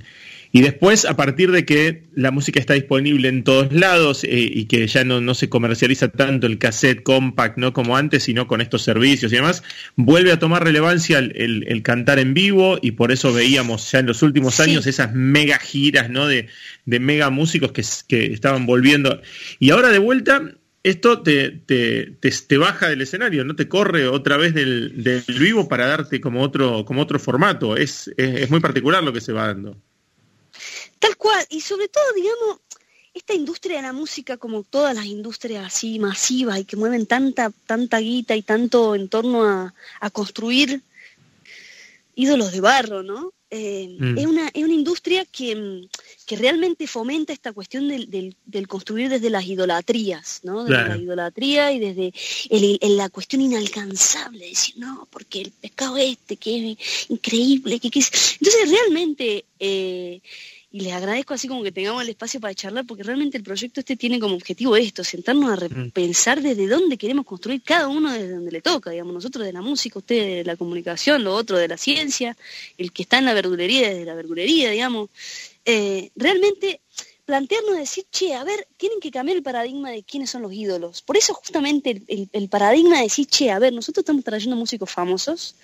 y 0.54 0.60
después, 0.60 1.06
a 1.06 1.16
partir 1.16 1.50
de 1.50 1.64
que 1.64 2.04
la 2.14 2.30
música 2.30 2.60
está 2.60 2.74
disponible 2.74 3.28
en 3.28 3.42
todos 3.42 3.72
lados 3.72 4.22
eh, 4.22 4.28
y 4.32 4.66
que 4.66 4.86
ya 4.86 5.02
no, 5.02 5.34
se 5.34 5.48
comercializa 5.48 6.08
tanto 6.08 6.46
el 6.46 6.58
cassette 6.58 7.02
compact, 7.02 7.56
no 7.56 7.72
como 7.72 7.96
antes, 7.96 8.24
sino 8.24 8.46
con 8.46 8.60
estos 8.60 8.82
servicios 8.82 9.32
y 9.32 9.36
demás, 9.36 9.62
vuelve 9.96 10.30
a 10.30 10.38
tomar 10.38 10.62
relevancia 10.62 11.20
el, 11.20 11.82
cantar 11.82 12.18
en 12.18 12.34
vivo 12.34 12.78
y 12.82 12.92
por 12.92 13.12
eso 13.12 13.32
veíamos 13.32 13.90
ya 13.90 14.00
en 14.00 14.06
los 14.06 14.22
últimos 14.22 14.60
años 14.60 14.86
esas 14.86 15.14
mega 15.14 15.58
giras 15.58 16.10
¿no? 16.10 16.26
de, 16.26 16.48
mega 16.84 17.30
músicos 17.30 17.72
que, 17.72 17.82
que, 18.06 18.26
estaban 18.26 18.66
volviendo. 18.66 19.22
Y 19.58 19.70
ahora 19.70 19.88
de 19.88 20.00
vuelta, 20.00 20.52
esto 20.82 21.22
te, 21.22 21.50
te, 21.50 22.14
te, 22.20 22.56
baja 22.58 22.90
del 22.90 23.00
escenario, 23.00 23.46
no 23.46 23.56
te 23.56 23.68
corre 23.68 24.06
otra 24.06 24.36
vez 24.36 24.52
del, 24.52 25.02
del 25.02 25.24
vivo 25.38 25.66
para 25.66 25.86
darte 25.86 26.20
como 26.20 26.42
otro, 26.42 26.84
como 26.84 27.00
otro 27.00 27.18
formato. 27.18 27.74
es, 27.78 28.12
es 28.18 28.50
muy 28.50 28.60
particular 28.60 29.02
lo 29.02 29.14
que 29.14 29.22
se 29.22 29.32
va 29.32 29.46
dando. 29.46 29.80
Tal 31.02 31.16
cual, 31.16 31.44
y 31.50 31.60
sobre 31.60 31.88
todo, 31.88 32.04
digamos, 32.14 32.60
esta 33.12 33.34
industria 33.34 33.78
de 33.78 33.82
la 33.82 33.92
música, 33.92 34.36
como 34.36 34.62
todas 34.62 34.94
las 34.94 35.06
industrias 35.06 35.66
así 35.66 35.98
masivas 35.98 36.60
y 36.60 36.64
que 36.64 36.76
mueven 36.76 37.06
tanta, 37.06 37.50
tanta 37.66 37.98
guita 37.98 38.36
y 38.36 38.42
tanto 38.42 38.94
en 38.94 39.08
torno 39.08 39.44
a, 39.44 39.74
construir 40.12 40.80
ídolos 42.14 42.52
de 42.52 42.60
barro, 42.60 43.02
¿no? 43.02 43.32
eh, 43.50 43.96
mm. 43.98 44.18
es, 44.18 44.26
una, 44.26 44.48
es 44.54 44.62
una 44.62 44.74
industria 44.74 45.24
que, 45.24 45.56
mm, 45.56 45.88
que, 46.24 46.36
realmente 46.36 46.86
fomenta 46.86 47.32
esta 47.32 47.52
cuestión 47.52 47.88
del, 47.88 48.36
del, 48.46 48.68
construir 48.68 49.08
desde 49.08 49.28
las 49.28 49.44
idolatrías, 49.44 50.38
¿no? 50.44 50.62
Desde 50.62 50.88
la 50.88 50.96
idolatría 50.96 51.72
y 51.72 51.80
desde 51.80 52.14
la 52.96 53.08
cuestión 53.10 53.42
inalcanzable, 53.42 54.46
decir, 54.46 54.76
no, 54.78 55.08
porque 55.10 55.40
el 55.40 55.50
pescado 55.50 55.96
este, 55.96 56.36
que 56.36 56.72
es 56.72 57.10
increíble, 57.10 57.80
que, 57.80 57.90
que 57.90 57.98
Entonces 57.98 58.70
realmente... 58.70 59.44
Eh, 59.58 60.20
y 60.72 60.80
les 60.80 60.94
agradezco 60.94 61.34
así 61.34 61.48
como 61.48 61.62
que 61.62 61.70
tengamos 61.70 62.02
el 62.02 62.08
espacio 62.08 62.40
para 62.40 62.54
charlar, 62.54 62.86
porque 62.86 63.02
realmente 63.02 63.36
el 63.36 63.44
proyecto 63.44 63.80
este 63.80 63.94
tiene 63.94 64.18
como 64.18 64.34
objetivo 64.34 64.74
esto, 64.74 65.04
sentarnos 65.04 65.50
a 65.50 65.56
repensar 65.56 66.40
desde 66.40 66.66
dónde 66.66 66.96
queremos 66.96 67.26
construir 67.26 67.62
cada 67.62 67.88
uno 67.88 68.10
desde 68.10 68.30
donde 68.30 68.50
le 68.50 68.62
toca, 68.62 68.90
digamos, 68.90 69.12
nosotros 69.12 69.44
de 69.44 69.52
la 69.52 69.60
música, 69.60 69.98
ustedes 69.98 70.36
de 70.36 70.44
la 70.44 70.56
comunicación, 70.56 71.24
lo 71.24 71.34
otro 71.34 71.58
de 71.58 71.68
la 71.68 71.76
ciencia, 71.76 72.38
el 72.78 72.90
que 72.90 73.02
está 73.02 73.18
en 73.18 73.26
la 73.26 73.34
verdulería 73.34 73.90
desde 73.90 74.06
la 74.06 74.14
verdulería, 74.14 74.70
digamos. 74.70 75.10
Eh, 75.66 76.10
realmente 76.16 76.80
plantearnos 77.26 77.76
decir, 77.76 78.06
che, 78.10 78.34
a 78.34 78.42
ver, 78.42 78.66
tienen 78.78 78.98
que 78.98 79.10
cambiar 79.10 79.36
el 79.36 79.42
paradigma 79.42 79.90
de 79.90 80.02
quiénes 80.02 80.30
son 80.30 80.40
los 80.40 80.54
ídolos. 80.54 81.02
Por 81.02 81.18
eso 81.18 81.34
justamente 81.34 82.02
el, 82.08 82.30
el 82.32 82.48
paradigma 82.48 82.96
de 82.96 83.02
decir, 83.04 83.26
che, 83.26 83.50
a 83.50 83.58
ver, 83.58 83.74
nosotros 83.74 84.04
estamos 84.04 84.24
trayendo 84.24 84.56
músicos 84.56 84.90
famosos, 84.90 85.54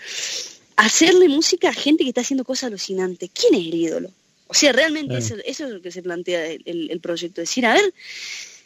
hacerle 0.76 1.30
música 1.30 1.70
a 1.70 1.72
gente 1.72 2.04
que 2.04 2.10
está 2.10 2.20
haciendo 2.20 2.44
cosas 2.44 2.64
alucinantes. 2.64 3.30
¿Quién 3.32 3.54
es 3.54 3.60
el 3.60 3.74
ídolo? 3.74 4.10
O 4.48 4.54
sea, 4.54 4.72
realmente 4.72 5.16
eso, 5.16 5.36
es 5.44 5.60
lo 5.60 5.80
que 5.80 5.92
se 5.92 6.02
plantea 6.02 6.46
el, 6.46 6.88
el, 6.90 7.00
proyecto. 7.00 7.40
Decir, 7.40 7.66
a 7.66 7.74
ver, 7.74 7.94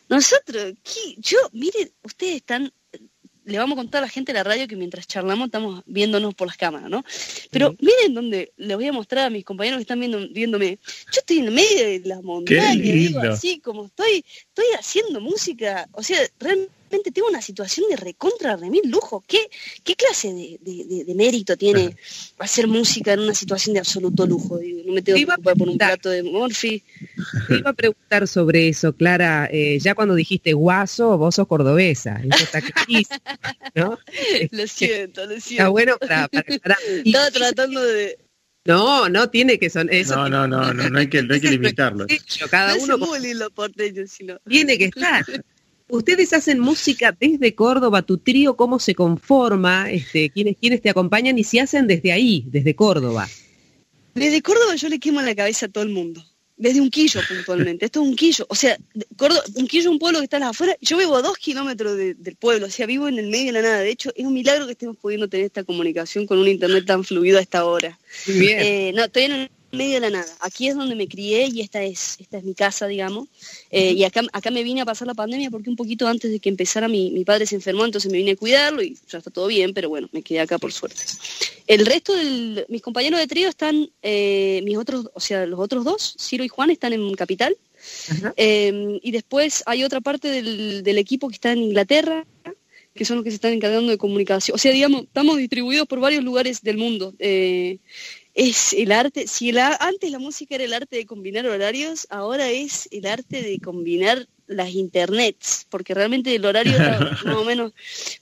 nosotros, 0.08 0.74
yo, 1.18 1.38
miren, 1.52 1.90
ustedes 2.02 2.36
están, 2.36 2.72
le 3.44 3.58
vamos 3.58 3.76
a 3.76 3.80
contar 3.80 3.98
a 4.02 4.06
la 4.06 4.08
gente 4.08 4.32
de 4.32 4.38
la 4.38 4.44
radio 4.44 4.68
que 4.68 4.76
mientras 4.76 5.08
charlamos 5.08 5.46
estamos 5.46 5.82
viéndonos 5.86 6.34
por 6.34 6.46
las 6.46 6.56
cámaras, 6.56 6.88
¿no? 6.88 7.04
Pero 7.50 7.74
miren 7.80 8.14
donde 8.14 8.52
le 8.56 8.76
voy 8.76 8.86
a 8.86 8.92
mostrar 8.92 9.26
a 9.26 9.30
mis 9.30 9.44
compañeros 9.44 9.78
que 9.78 9.82
están 9.82 9.98
viendo, 9.98 10.20
viéndome. 10.28 10.78
Yo 11.12 11.20
estoy 11.20 11.38
en 11.38 11.52
medio 11.52 11.84
de 11.84 12.02
las 12.04 12.22
montañas, 12.22 12.80
digo, 12.80 13.20
así 13.20 13.58
como 13.58 13.86
estoy, 13.86 14.24
estoy 14.48 14.66
haciendo 14.78 15.20
música. 15.20 15.88
O 15.92 16.02
sea, 16.02 16.20
realmente 16.38 16.72
tengo 17.00 17.28
una 17.28 17.42
situación 17.42 17.86
de 17.90 17.96
recontra 17.96 18.56
remil 18.56 18.82
lujo. 18.90 19.24
¿Qué, 19.26 19.38
qué 19.82 19.94
clase 19.94 20.28
de, 20.32 21.14
mérito 21.14 21.56
tiene 21.56 21.96
hacer 22.38 22.66
música 22.66 23.12
en 23.12 23.20
una 23.20 23.34
situación 23.34 23.74
de 23.74 23.80
absoluto 23.80 24.26
lujo? 24.26 24.60
no 24.86 24.92
me 24.92 25.02
tengo 25.02 25.18
que 25.18 25.26
preocupar 25.26 25.56
por 25.56 25.68
un 25.68 25.78
plato 25.78 26.10
de 26.10 26.22
Morphy. 26.22 26.82
Te 27.48 27.56
iba 27.56 27.70
a 27.70 27.74
preguntar 27.74 28.28
sobre 28.28 28.68
eso, 28.68 28.94
Clara. 28.94 29.48
Eh, 29.50 29.78
ya 29.80 29.94
cuando 29.94 30.14
dijiste 30.14 30.52
guaso, 30.52 31.16
vos 31.18 31.34
sos 31.34 31.46
cordobesa. 31.46 32.20
Eso 32.22 32.44
está 32.44 32.60
¿no? 33.74 33.98
Lo 34.50 34.66
siento, 34.66 35.26
lo 35.26 35.40
siento. 35.40 35.50
Está 35.50 35.68
bueno 35.68 35.96
para, 35.98 36.28
Estaba 37.04 37.30
tratando 37.30 37.82
de... 37.82 38.18
No, 38.64 39.08
no 39.08 39.28
tiene 39.28 39.58
que 39.58 39.70
son 39.70 39.88
eso. 39.90 40.14
No, 40.16 40.28
no, 40.28 40.46
no, 40.46 40.72
no, 40.72 40.88
no 40.88 40.98
hay 40.98 41.08
que, 41.08 41.22
no 41.22 41.34
hay 41.34 41.40
que 41.40 41.50
limitarlo. 41.50 42.06
Cada 42.50 42.76
uno 42.76 42.96
tiene 44.48 44.78
que 44.78 44.84
estar. 44.84 45.24
Ustedes 45.92 46.32
hacen 46.32 46.58
música 46.58 47.14
desde 47.20 47.54
Córdoba, 47.54 48.00
tu 48.00 48.16
trío, 48.16 48.56
¿cómo 48.56 48.78
se 48.78 48.94
conforma? 48.94 49.90
Este, 49.90 50.30
¿quiénes, 50.30 50.56
¿Quiénes 50.58 50.80
te 50.80 50.88
acompañan 50.88 51.36
y 51.38 51.44
si 51.44 51.58
hacen 51.58 51.86
desde 51.86 52.12
ahí, 52.12 52.46
desde 52.46 52.74
Córdoba? 52.74 53.28
Desde 54.14 54.40
Córdoba 54.40 54.74
yo 54.74 54.88
le 54.88 54.98
quemo 54.98 55.20
la 55.20 55.34
cabeza 55.34 55.66
a 55.66 55.68
todo 55.68 55.84
el 55.84 55.90
mundo. 55.90 56.24
Desde 56.56 56.80
un 56.80 56.88
quillo 56.88 57.20
puntualmente. 57.28 57.84
Esto 57.84 58.00
es 58.00 58.08
un 58.08 58.16
quillo. 58.16 58.46
O 58.48 58.54
sea, 58.54 58.78
Córdoba, 59.18 59.42
un 59.54 59.66
quillo 59.66 59.82
es 59.82 59.86
un 59.88 59.98
pueblo 59.98 60.20
que 60.20 60.24
está 60.24 60.48
afuera. 60.48 60.74
Yo 60.80 60.96
vivo 60.96 61.14
a 61.14 61.20
dos 61.20 61.36
kilómetros 61.36 61.94
del 61.94 62.36
pueblo. 62.36 62.68
O 62.68 62.70
sea, 62.70 62.86
vivo 62.86 63.06
en 63.06 63.18
el 63.18 63.26
medio 63.26 63.52
de 63.52 63.52
la 63.52 63.60
nada. 63.62 63.80
De 63.80 63.90
hecho, 63.90 64.12
es 64.16 64.24
un 64.24 64.32
milagro 64.32 64.64
que 64.64 64.72
estemos 64.72 64.96
pudiendo 64.96 65.28
tener 65.28 65.44
esta 65.44 65.62
comunicación 65.62 66.26
con 66.26 66.38
un 66.38 66.48
internet 66.48 66.86
tan 66.86 67.04
fluido 67.04 67.36
a 67.36 67.42
esta 67.42 67.66
hora. 67.66 67.98
Bien. 68.26 68.58
Eh, 68.60 68.92
no, 68.94 69.04
estoy 69.04 69.24
en 69.24 69.50
medio 69.72 69.94
de 69.94 70.00
la 70.00 70.10
nada. 70.10 70.32
Aquí 70.40 70.68
es 70.68 70.76
donde 70.76 70.94
me 70.94 71.08
crié 71.08 71.48
y 71.52 71.60
esta 71.60 71.82
es, 71.82 72.16
esta 72.20 72.38
es 72.38 72.44
mi 72.44 72.54
casa, 72.54 72.86
digamos. 72.86 73.28
Eh, 73.70 73.92
y 73.92 74.04
acá, 74.04 74.20
acá 74.32 74.50
me 74.50 74.62
vine 74.62 74.82
a 74.82 74.84
pasar 74.84 75.06
la 75.06 75.14
pandemia 75.14 75.50
porque 75.50 75.70
un 75.70 75.76
poquito 75.76 76.06
antes 76.06 76.30
de 76.30 76.38
que 76.38 76.48
empezara 76.48 76.88
mi, 76.88 77.10
mi, 77.10 77.24
padre 77.24 77.46
se 77.46 77.54
enfermó, 77.54 77.84
entonces 77.84 78.10
me 78.12 78.18
vine 78.18 78.32
a 78.32 78.36
cuidarlo 78.36 78.82
y 78.82 78.96
ya 79.08 79.18
está 79.18 79.30
todo 79.30 79.46
bien, 79.46 79.72
pero 79.72 79.88
bueno, 79.88 80.08
me 80.12 80.22
quedé 80.22 80.40
acá 80.40 80.58
por 80.58 80.72
suerte. 80.72 81.00
El 81.66 81.86
resto 81.86 82.14
de 82.14 82.66
mis 82.68 82.82
compañeros 82.82 83.18
de 83.18 83.26
trío 83.26 83.48
están, 83.48 83.90
eh, 84.02 84.60
mis 84.64 84.76
otros, 84.76 85.10
o 85.14 85.20
sea, 85.20 85.46
los 85.46 85.58
otros 85.58 85.84
dos, 85.84 86.16
Ciro 86.20 86.44
y 86.44 86.48
Juan, 86.48 86.70
están 86.70 86.92
en 86.92 87.14
Capital. 87.14 87.56
Eh, 88.36 89.00
y 89.02 89.10
después 89.10 89.64
hay 89.66 89.82
otra 89.82 90.00
parte 90.00 90.28
del, 90.28 90.82
del 90.84 90.98
equipo 90.98 91.28
que 91.28 91.34
está 91.34 91.52
en 91.52 91.58
Inglaterra, 91.58 92.24
que 92.94 93.04
son 93.04 93.16
los 93.16 93.24
que 93.24 93.30
se 93.30 93.36
están 93.36 93.52
encargando 93.52 93.90
de 93.90 93.98
comunicación. 93.98 94.54
O 94.54 94.58
sea, 94.58 94.72
digamos, 94.72 95.04
estamos 95.04 95.38
distribuidos 95.38 95.86
por 95.86 96.00
varios 96.00 96.22
lugares 96.22 96.62
del 96.62 96.76
mundo. 96.76 97.14
Eh, 97.18 97.78
es 98.34 98.72
el 98.72 98.92
arte, 98.92 99.26
si 99.26 99.56
antes 99.58 100.10
la 100.10 100.18
música 100.18 100.54
era 100.54 100.64
el 100.64 100.72
arte 100.72 100.96
de 100.96 101.06
combinar 101.06 101.46
horarios, 101.46 102.06
ahora 102.10 102.50
es 102.50 102.88
el 102.90 103.06
arte 103.06 103.42
de 103.42 103.58
combinar 103.58 104.26
las 104.46 104.70
internets, 104.74 105.66
porque 105.68 105.94
realmente 105.94 106.34
el 106.34 106.44
horario 106.44 106.72
más 107.24 107.36
o 107.36 107.44
menos, 107.44 107.72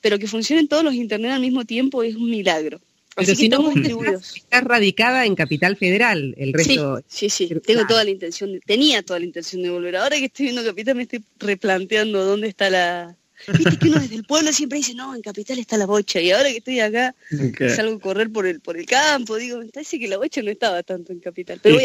pero 0.00 0.18
que 0.18 0.26
funcionen 0.26 0.68
todos 0.68 0.84
los 0.84 0.94
internets 0.94 1.34
al 1.34 1.40
mismo 1.40 1.64
tiempo 1.64 2.02
es 2.02 2.16
un 2.16 2.30
milagro. 2.30 2.80
Pero 3.16 3.34
si 3.34 3.48
no, 3.48 3.70
estás, 3.70 4.36
estás, 4.36 4.64
radicada 4.64 5.26
en 5.26 5.34
Capital 5.34 5.76
Federal, 5.76 6.32
el 6.38 6.52
resto... 6.52 7.02
Sí, 7.08 7.28
sí, 7.28 7.48
sí. 7.48 7.60
tengo 7.60 7.86
toda 7.86 8.04
la 8.04 8.10
intención, 8.10 8.60
tenía 8.64 9.02
toda 9.02 9.18
la 9.18 9.26
intención 9.26 9.62
de 9.62 9.70
volver. 9.70 9.96
Ahora 9.96 10.16
que 10.16 10.26
estoy 10.26 10.46
viendo 10.46 10.64
Capital 10.64 10.94
me 10.94 11.02
estoy 11.02 11.22
replanteando 11.38 12.24
dónde 12.24 12.48
está 12.48 12.70
la, 12.70 13.16
Viste 13.46 13.78
que 13.78 13.88
uno 13.88 14.00
desde 14.00 14.16
el 14.16 14.24
pueblo 14.24 14.52
siempre 14.52 14.78
dice, 14.78 14.94
no, 14.94 15.14
en 15.14 15.22
Capital 15.22 15.58
está 15.58 15.76
la 15.76 15.86
bocha, 15.86 16.20
y 16.20 16.30
ahora 16.30 16.50
que 16.50 16.58
estoy 16.58 16.80
acá, 16.80 17.14
salgo 17.74 17.96
a 17.96 18.00
correr 18.00 18.30
por 18.30 18.46
el, 18.46 18.60
por 18.60 18.76
el 18.76 18.86
campo, 18.86 19.36
digo, 19.36 19.58
me 19.58 19.66
parece 19.66 19.98
que 19.98 20.08
la 20.08 20.18
bocha 20.18 20.42
no 20.42 20.50
estaba 20.50 20.82
tanto 20.82 21.12
en 21.12 21.20
Capital. 21.20 21.60
Pero 21.62 21.78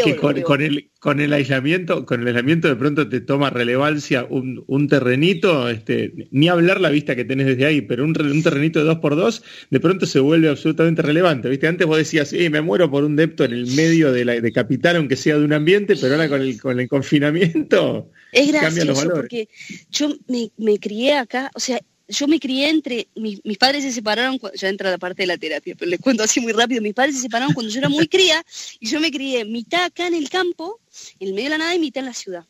con, 0.44 0.62
el, 0.62 0.90
con 1.06 1.20
el 1.20 1.34
aislamiento, 1.34 2.04
con 2.04 2.22
el 2.22 2.28
aislamiento 2.30 2.68
de 2.68 2.76
pronto 2.76 3.08
te 3.08 3.22
toma 3.22 3.52
relevancia 3.52 4.26
un, 4.28 4.64
un 4.66 4.88
terrenito, 4.88 5.70
este, 5.70 6.28
ni 6.32 6.48
hablar 6.48 6.82
la 6.82 6.90
vista 6.90 7.16
que 7.16 7.24
tenés 7.24 7.46
desde 7.46 7.68
ahí, 7.68 7.82
pero 7.82 8.04
un, 8.04 8.20
un 8.20 8.42
terrenito 8.42 8.80
de 8.80 8.86
dos 8.86 8.98
por 8.98 9.16
dos, 9.16 9.44
de 9.70 9.80
pronto 9.80 10.08
se 10.08 10.20
vuelve 10.20 10.50
absolutamente 10.50 11.04
relevante. 11.04 11.48
¿Viste? 11.48 11.68
Antes 11.68 11.86
vos 11.86 12.00
decías, 12.00 12.30
sí, 12.30 12.50
me 12.50 12.62
muero 12.62 12.90
por 12.90 13.04
un 13.04 13.16
depto 13.16 13.44
en 13.44 13.54
el 13.54 13.68
medio 13.68 14.12
de, 14.12 14.26
la, 14.26 14.42
de 14.42 14.52
Capital, 14.52 14.96
aunque 14.96 15.16
sea 15.16 15.38
de 15.38 15.46
un 15.46 15.54
ambiente, 15.54 15.96
pero 15.96 16.16
ahora 16.16 16.28
con 16.28 16.42
el, 16.42 16.60
con 16.60 16.80
el 16.80 16.88
confinamiento 16.88 18.10
es 18.32 18.52
gracioso 18.52 19.08
porque 19.14 19.48
yo 19.92 20.10
me, 20.58 20.80
crié 20.80 21.18
acá, 21.18 21.52
o 21.54 21.60
sea, 21.60 21.80
yo 22.08 22.28
me 22.28 22.40
crié 22.40 22.70
entre, 22.70 23.08
mis, 23.16 23.40
padres 23.58 23.84
se 23.84 23.92
separaron, 23.92 24.40
ya 24.56 24.70
entra 24.70 24.92
la 24.92 24.98
parte 24.98 25.24
de 25.24 25.28
la 25.28 25.38
terapia, 25.38 25.76
pero 25.78 25.90
les 25.90 26.00
cuento 26.00 26.24
así 26.24 26.40
muy 26.40 26.54
rápido, 26.54 26.82
mis 26.82 26.94
padres 26.94 27.16
se 27.16 27.22
separaron 27.22 27.54
cuando 27.54 27.72
yo 27.72 27.80
era 27.80 27.90
muy 27.90 28.08
cría 28.08 28.44
y 28.80 28.88
yo 28.88 29.00
me 29.00 29.12
crié 29.12 29.46
mitad 29.46 29.86
acá 29.86 30.08
en 30.08 30.14
el 30.14 30.30
campo, 30.30 30.80
en 31.20 31.30
el 31.30 31.34
medio 31.34 31.46
de 31.46 31.50
la 31.52 31.58
nada 31.58 31.76
y 31.76 31.80
mitad 31.80 32.02
en 32.02 32.08
la 32.08 32.14
ciudad. 32.14 32.46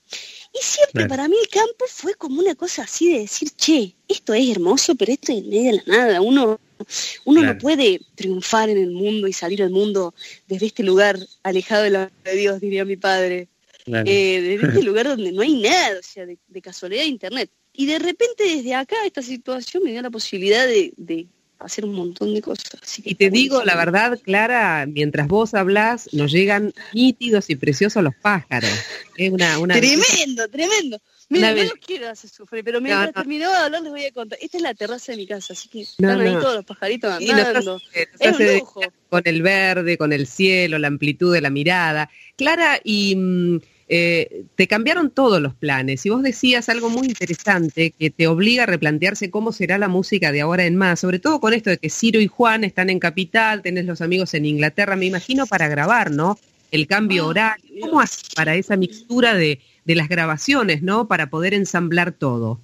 Y 0.53 0.57
siempre 0.61 1.07
para 1.07 1.27
mí 1.27 1.35
el 1.41 1.49
campo 1.49 1.85
fue 1.87 2.15
como 2.15 2.41
una 2.41 2.55
cosa 2.55 2.83
así 2.83 3.11
de 3.11 3.19
decir, 3.19 3.49
che, 3.51 3.95
esto 4.07 4.33
es 4.33 4.49
hermoso, 4.49 4.95
pero 4.95 5.13
esto 5.13 5.31
es 5.31 5.39
en 5.39 5.49
medio 5.49 5.71
de 5.71 5.83
la 5.85 5.97
nada, 5.97 6.21
uno, 6.21 6.59
uno 7.25 7.41
no 7.41 7.57
puede 7.57 8.01
triunfar 8.15 8.69
en 8.69 8.77
el 8.77 8.91
mundo 8.91 9.27
y 9.27 9.33
salir 9.33 9.63
al 9.63 9.71
mundo 9.71 10.13
desde 10.47 10.67
este 10.67 10.83
lugar 10.83 11.17
alejado 11.43 11.83
de 11.83 11.89
la 11.91 12.11
de 12.23 12.35
Dios, 12.35 12.59
diría 12.59 12.85
mi 12.85 12.97
padre. 12.97 13.49
Eh, 13.87 14.41
de 14.41 14.55
este 14.55 14.81
lugar 14.83 15.05
donde 15.05 15.31
no 15.31 15.43
hay 15.43 15.61
nada, 15.61 15.99
o 15.99 16.03
sea, 16.03 16.25
de, 16.25 16.61
casualidad 16.61 17.03
de 17.03 17.07
internet. 17.07 17.51
Y 17.75 17.85
de 17.85 17.99
repente 17.99 18.43
desde 18.43 18.75
acá 18.75 18.95
esta 19.05 19.21
situación 19.21 19.83
me 19.83 19.91
dio 19.91 20.01
la 20.01 20.09
posibilidad 20.09 20.65
de, 20.65 21.27
hacer 21.59 21.85
un 21.85 21.93
montón 21.93 22.33
de 22.33 22.41
cosas. 22.41 22.69
y 23.03 23.15
te 23.15 23.29
digo 23.29 23.63
la 23.63 23.75
verdad, 23.75 24.19
Clara, 24.21 24.85
mientras 24.85 25.27
vos 25.27 25.53
hablas, 25.53 26.09
nos 26.13 26.31
llegan 26.31 26.73
nítidos 26.93 27.49
y 27.49 27.55
preciosos 27.55 28.03
los 28.03 28.13
pájaros. 28.15 28.69
Es 29.17 29.31
una, 29.31 29.57
una... 29.59 29.73
Tremendo, 29.79 30.47
tremendo. 30.49 31.01
Mira, 31.29 31.53
no 31.53 31.63
los 31.63 31.73
quiero 31.73 32.09
hacer 32.09 32.29
sufrir, 32.29 32.63
pero 32.63 32.81
mientras 32.81 33.13
terminó 33.13 33.49
de 33.49 33.55
hablar 33.55 33.81
les 33.81 33.91
voy 33.91 34.05
a 34.05 34.11
contar. 34.11 34.37
Esta 34.41 34.57
es 34.57 34.63
la 34.63 34.73
terraza 34.73 35.11
de 35.11 35.17
mi 35.17 35.25
casa, 35.25 35.53
así 35.53 35.69
que 35.69 35.81
están 35.81 36.21
ahí 36.21 36.33
todos 36.33 36.55
los 36.55 36.65
pajaritos 36.65 37.11
andando. 37.11 37.81
es 37.93 38.39
un 38.39 38.57
lujo. 38.59 38.81
Con 39.09 39.21
el 39.25 39.41
verde, 39.41 39.97
con 39.97 40.13
el 40.13 40.27
cielo, 40.27 40.77
la 40.77 40.87
amplitud 40.87 41.33
de 41.33 41.41
la 41.41 41.49
mirada. 41.49 42.09
Clara, 42.35 42.79
y... 42.83 43.61
Eh, 43.87 44.45
te 44.55 44.67
cambiaron 44.67 45.11
todos 45.11 45.39
los 45.39 45.53
planes 45.53 46.07
y 46.07 46.09
vos 46.09 46.23
decías 46.23 46.69
algo 46.69 46.89
muy 46.89 47.05
interesante 47.05 47.91
que 47.91 48.09
te 48.09 48.25
obliga 48.25 48.63
a 48.63 48.65
replantearse 48.65 49.29
cómo 49.29 49.51
será 49.51 49.77
la 49.77 49.87
música 49.87 50.31
de 50.31 50.41
ahora 50.41 50.65
en 50.65 50.75
más, 50.75 50.99
sobre 50.99 51.19
todo 51.19 51.39
con 51.39 51.53
esto 51.53 51.69
de 51.69 51.77
que 51.77 51.91
Ciro 51.91 52.19
y 52.19 52.25
Juan 52.25 52.63
están 52.63 52.89
en 52.89 52.97
Capital, 52.97 53.61
tenés 53.61 53.85
los 53.85 54.01
amigos 54.01 54.33
en 54.33 54.45
Inglaterra, 54.45 54.95
me 54.95 55.05
imagino 55.05 55.45
para 55.45 55.67
grabar, 55.67 56.09
¿no? 56.09 56.39
El 56.71 56.87
cambio 56.87 57.25
ah, 57.25 57.27
horario, 57.27 57.81
¿cómo 57.81 58.01
haces 58.01 58.23
para 58.35 58.55
esa 58.55 58.75
mixtura 58.75 59.35
de, 59.35 59.59
de 59.85 59.95
las 59.95 60.09
grabaciones, 60.09 60.81
¿no? 60.81 61.07
Para 61.07 61.29
poder 61.29 61.53
ensamblar 61.53 62.11
todo. 62.11 62.59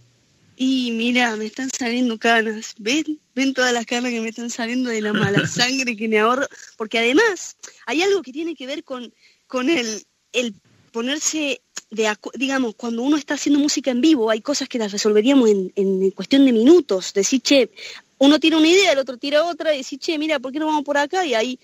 Y 0.57 0.91
mira, 0.91 1.35
me 1.37 1.45
están 1.45 1.69
saliendo 1.69 2.19
canas. 2.19 2.75
¿Ven? 2.77 3.19
¿Ven 3.33 3.53
todas 3.53 3.73
las 3.73 3.85
canas 3.85 4.11
que 4.11 4.21
me 4.21 4.29
están 4.29 4.49
saliendo 4.49 4.89
de 4.89 5.01
la 5.01 5.13
mala 5.13 5.47
sangre 5.47 5.95
que 5.95 6.07
me 6.07 6.19
ahorro? 6.19 6.45
Porque 6.77 6.99
además 6.99 7.57
hay 7.85 8.01
algo 8.01 8.21
que 8.21 8.31
tiene 8.31 8.55
que 8.55 8.67
ver 8.67 8.83
con, 8.83 9.13
con 9.47 9.69
el, 9.69 10.03
el 10.33 10.53
ponerse 10.91 11.61
de, 11.89 12.09
digamos, 12.35 12.75
cuando 12.75 13.03
uno 13.03 13.17
está 13.17 13.33
haciendo 13.33 13.59
música 13.59 13.91
en 13.91 14.01
vivo, 14.01 14.29
hay 14.29 14.41
cosas 14.41 14.69
que 14.69 14.79
las 14.79 14.91
resolveríamos 14.91 15.49
en, 15.49 16.11
cuestión 16.11 16.45
de 16.45 16.53
minutos. 16.53 17.13
Decir, 17.13 17.41
che, 17.41 17.69
uno 18.17 18.39
tiene 18.39 18.57
una 18.57 18.67
idea, 18.67 18.93
el 18.93 18.99
otro 18.99 19.17
tira 19.17 19.45
otra, 19.45 19.73
y 19.73 19.79
decir, 19.79 19.99
che, 19.99 20.17
mira, 20.17 20.39
¿por 20.39 20.51
qué 20.51 20.59
no 20.59 20.67
vamos 20.67 20.83
por 20.83 20.97
acá? 20.97 21.25
Y 21.25 21.33
ahí. 21.33 21.59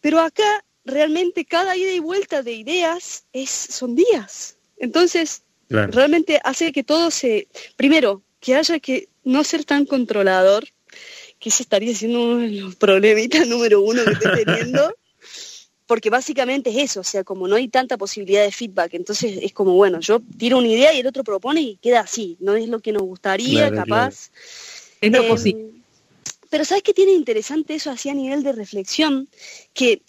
Pero 0.00 0.20
acá 0.20 0.64
realmente 0.84 1.44
cada 1.44 1.76
ida 1.76 1.92
y 1.92 1.98
vuelta 1.98 2.42
de 2.42 2.52
ideas 2.52 3.24
es, 3.32 3.50
son 3.50 3.94
días. 3.94 4.56
Entonces, 4.78 5.42
realmente 5.68 6.40
hace 6.42 6.72
que 6.72 6.82
todo 6.82 7.10
se, 7.10 7.48
primero, 7.76 8.22
que 8.40 8.54
haya 8.54 8.80
que 8.80 9.08
no 9.24 9.44
ser 9.44 9.64
tan 9.64 9.84
controlador, 9.84 10.66
que 11.38 11.50
se 11.50 11.62
estaría 11.62 11.94
siendo 11.94 12.22
uno 12.22 12.38
de 12.38 12.50
los 12.50 12.76
problemitas 12.76 13.46
número 13.46 13.82
uno 13.82 14.04
que 14.04 14.12
estoy 14.12 14.44
teniendo. 14.44 14.94
porque 15.90 16.08
básicamente 16.08 16.70
es 16.70 16.76
eso, 16.76 17.00
o 17.00 17.02
sea, 17.02 17.24
como 17.24 17.48
no 17.48 17.56
hay 17.56 17.66
tanta 17.66 17.98
posibilidad 17.98 18.44
de 18.44 18.52
feedback, 18.52 18.94
entonces 18.94 19.40
es 19.42 19.52
como, 19.52 19.72
bueno, 19.72 19.98
yo 19.98 20.22
tiro 20.38 20.58
una 20.58 20.68
idea 20.68 20.94
y 20.94 21.00
el 21.00 21.06
otro 21.08 21.24
propone 21.24 21.62
y 21.62 21.76
queda 21.78 21.98
así, 21.98 22.36
no 22.38 22.54
es 22.54 22.68
lo 22.68 22.78
que 22.78 22.92
nos 22.92 23.02
gustaría, 23.02 23.72
capaz. 23.72 24.30
Es 25.00 25.10
lo 25.10 25.26
posible. 25.26 25.62
Em, 25.62 25.82
pero 26.48 26.64
¿sabes 26.64 26.84
qué 26.84 26.94
tiene 26.94 27.10
interesante 27.10 27.74
eso 27.74 27.90
así 27.90 28.08
a 28.08 28.14
nivel 28.14 28.44
de 28.44 28.52
reflexión? 28.52 29.28
Que 29.74 30.00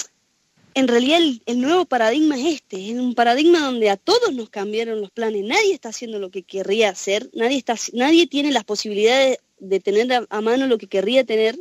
en 0.76 0.88
realidad 0.88 1.20
el, 1.48 1.60
nuevo 1.60 1.86
paradigma 1.86 2.38
es 2.38 2.58
este, 2.58 2.92
es 2.92 3.00
un 3.00 3.16
paradigma 3.16 3.62
donde 3.62 3.90
a 3.90 3.98
todos 3.98 4.36
nos 4.36 4.52
cambiaron 4.52 5.02
los 5.02 5.10
planes, 5.10 5.44
nadie 5.46 5.74
está 5.74 5.90
haciendo 5.90 6.20
lo 6.20 6.30
que 6.30 6.44
querría 6.44 6.90
hacer, 6.90 7.28
nadie, 7.34 7.58
está, 7.58 7.74
nadie 7.94 8.28
tiene 8.28 8.52
las 8.52 8.66
posibilidades 8.66 9.40
de 9.58 9.80
tener 9.80 10.28
a, 10.30 10.42
mano 10.42 10.68
lo 10.68 10.78
que 10.78 10.86
querría 10.86 11.24
tener. 11.24 11.58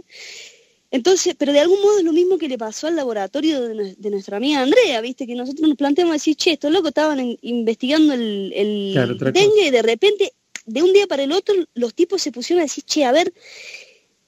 Entonces, 0.90 1.36
pero 1.38 1.52
de 1.52 1.60
algún 1.60 1.80
modo 1.80 1.98
es 1.98 2.04
lo 2.04 2.12
mismo 2.12 2.36
que 2.36 2.48
le 2.48 2.58
pasó 2.58 2.88
al 2.88 2.96
laboratorio 2.96 3.60
de, 3.60 4.10
nuestra 4.10 4.38
amiga 4.38 4.60
Andrea, 4.60 5.00
viste, 5.00 5.26
que 5.26 5.36
nosotros 5.36 5.68
nos 5.68 5.76
planteamos 5.76 6.14
decir, 6.14 6.34
che, 6.36 6.52
estos 6.52 6.72
locos 6.72 6.88
estaban 6.88 7.36
investigando 7.42 8.12
el, 8.12 8.52
el 8.54 9.18
dengue 9.32 9.66
y 9.66 9.70
de 9.70 9.82
repente, 9.82 10.32
de 10.66 10.82
un 10.82 10.92
día 10.92 11.06
para 11.06 11.22
el 11.22 11.30
otro, 11.32 11.54
los 11.74 11.94
tipos 11.94 12.20
se 12.20 12.32
pusieron 12.32 12.60
a 12.60 12.64
decir, 12.64 12.82
che, 12.84 13.04
a 13.04 13.12
ver, 13.12 13.32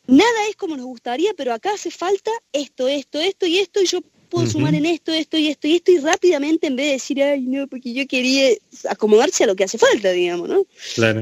nada 0.06 0.46
es 0.48 0.54
como 0.54 0.76
nos 0.76 0.86
gustaría, 0.86 1.34
pero 1.34 1.52
acá 1.52 1.74
hace 1.74 1.90
falta 1.90 2.30
esto, 2.52 2.86
esto, 2.86 3.18
esto 3.18 3.46
y 3.46 3.58
esto, 3.58 3.82
y 3.82 3.86
yo 3.86 4.00
puedo 4.32 4.46
sumar 4.46 4.74
en 4.74 4.86
esto, 4.86 5.12
esto 5.12 5.36
y 5.36 5.48
esto 5.48 5.68
y 5.68 5.74
esto, 5.76 5.92
y 5.92 5.98
rápidamente 5.98 6.66
en 6.68 6.76
vez 6.76 6.86
de 6.86 6.92
decir, 6.92 7.22
ay, 7.22 7.42
no, 7.42 7.68
porque 7.68 7.92
yo 7.92 8.06
quería 8.06 8.50
acomodarse 8.88 9.44
a 9.44 9.46
lo 9.46 9.54
que 9.54 9.64
hace 9.64 9.76
falta, 9.76 10.10
digamos, 10.10 10.48
¿no? 10.48 10.64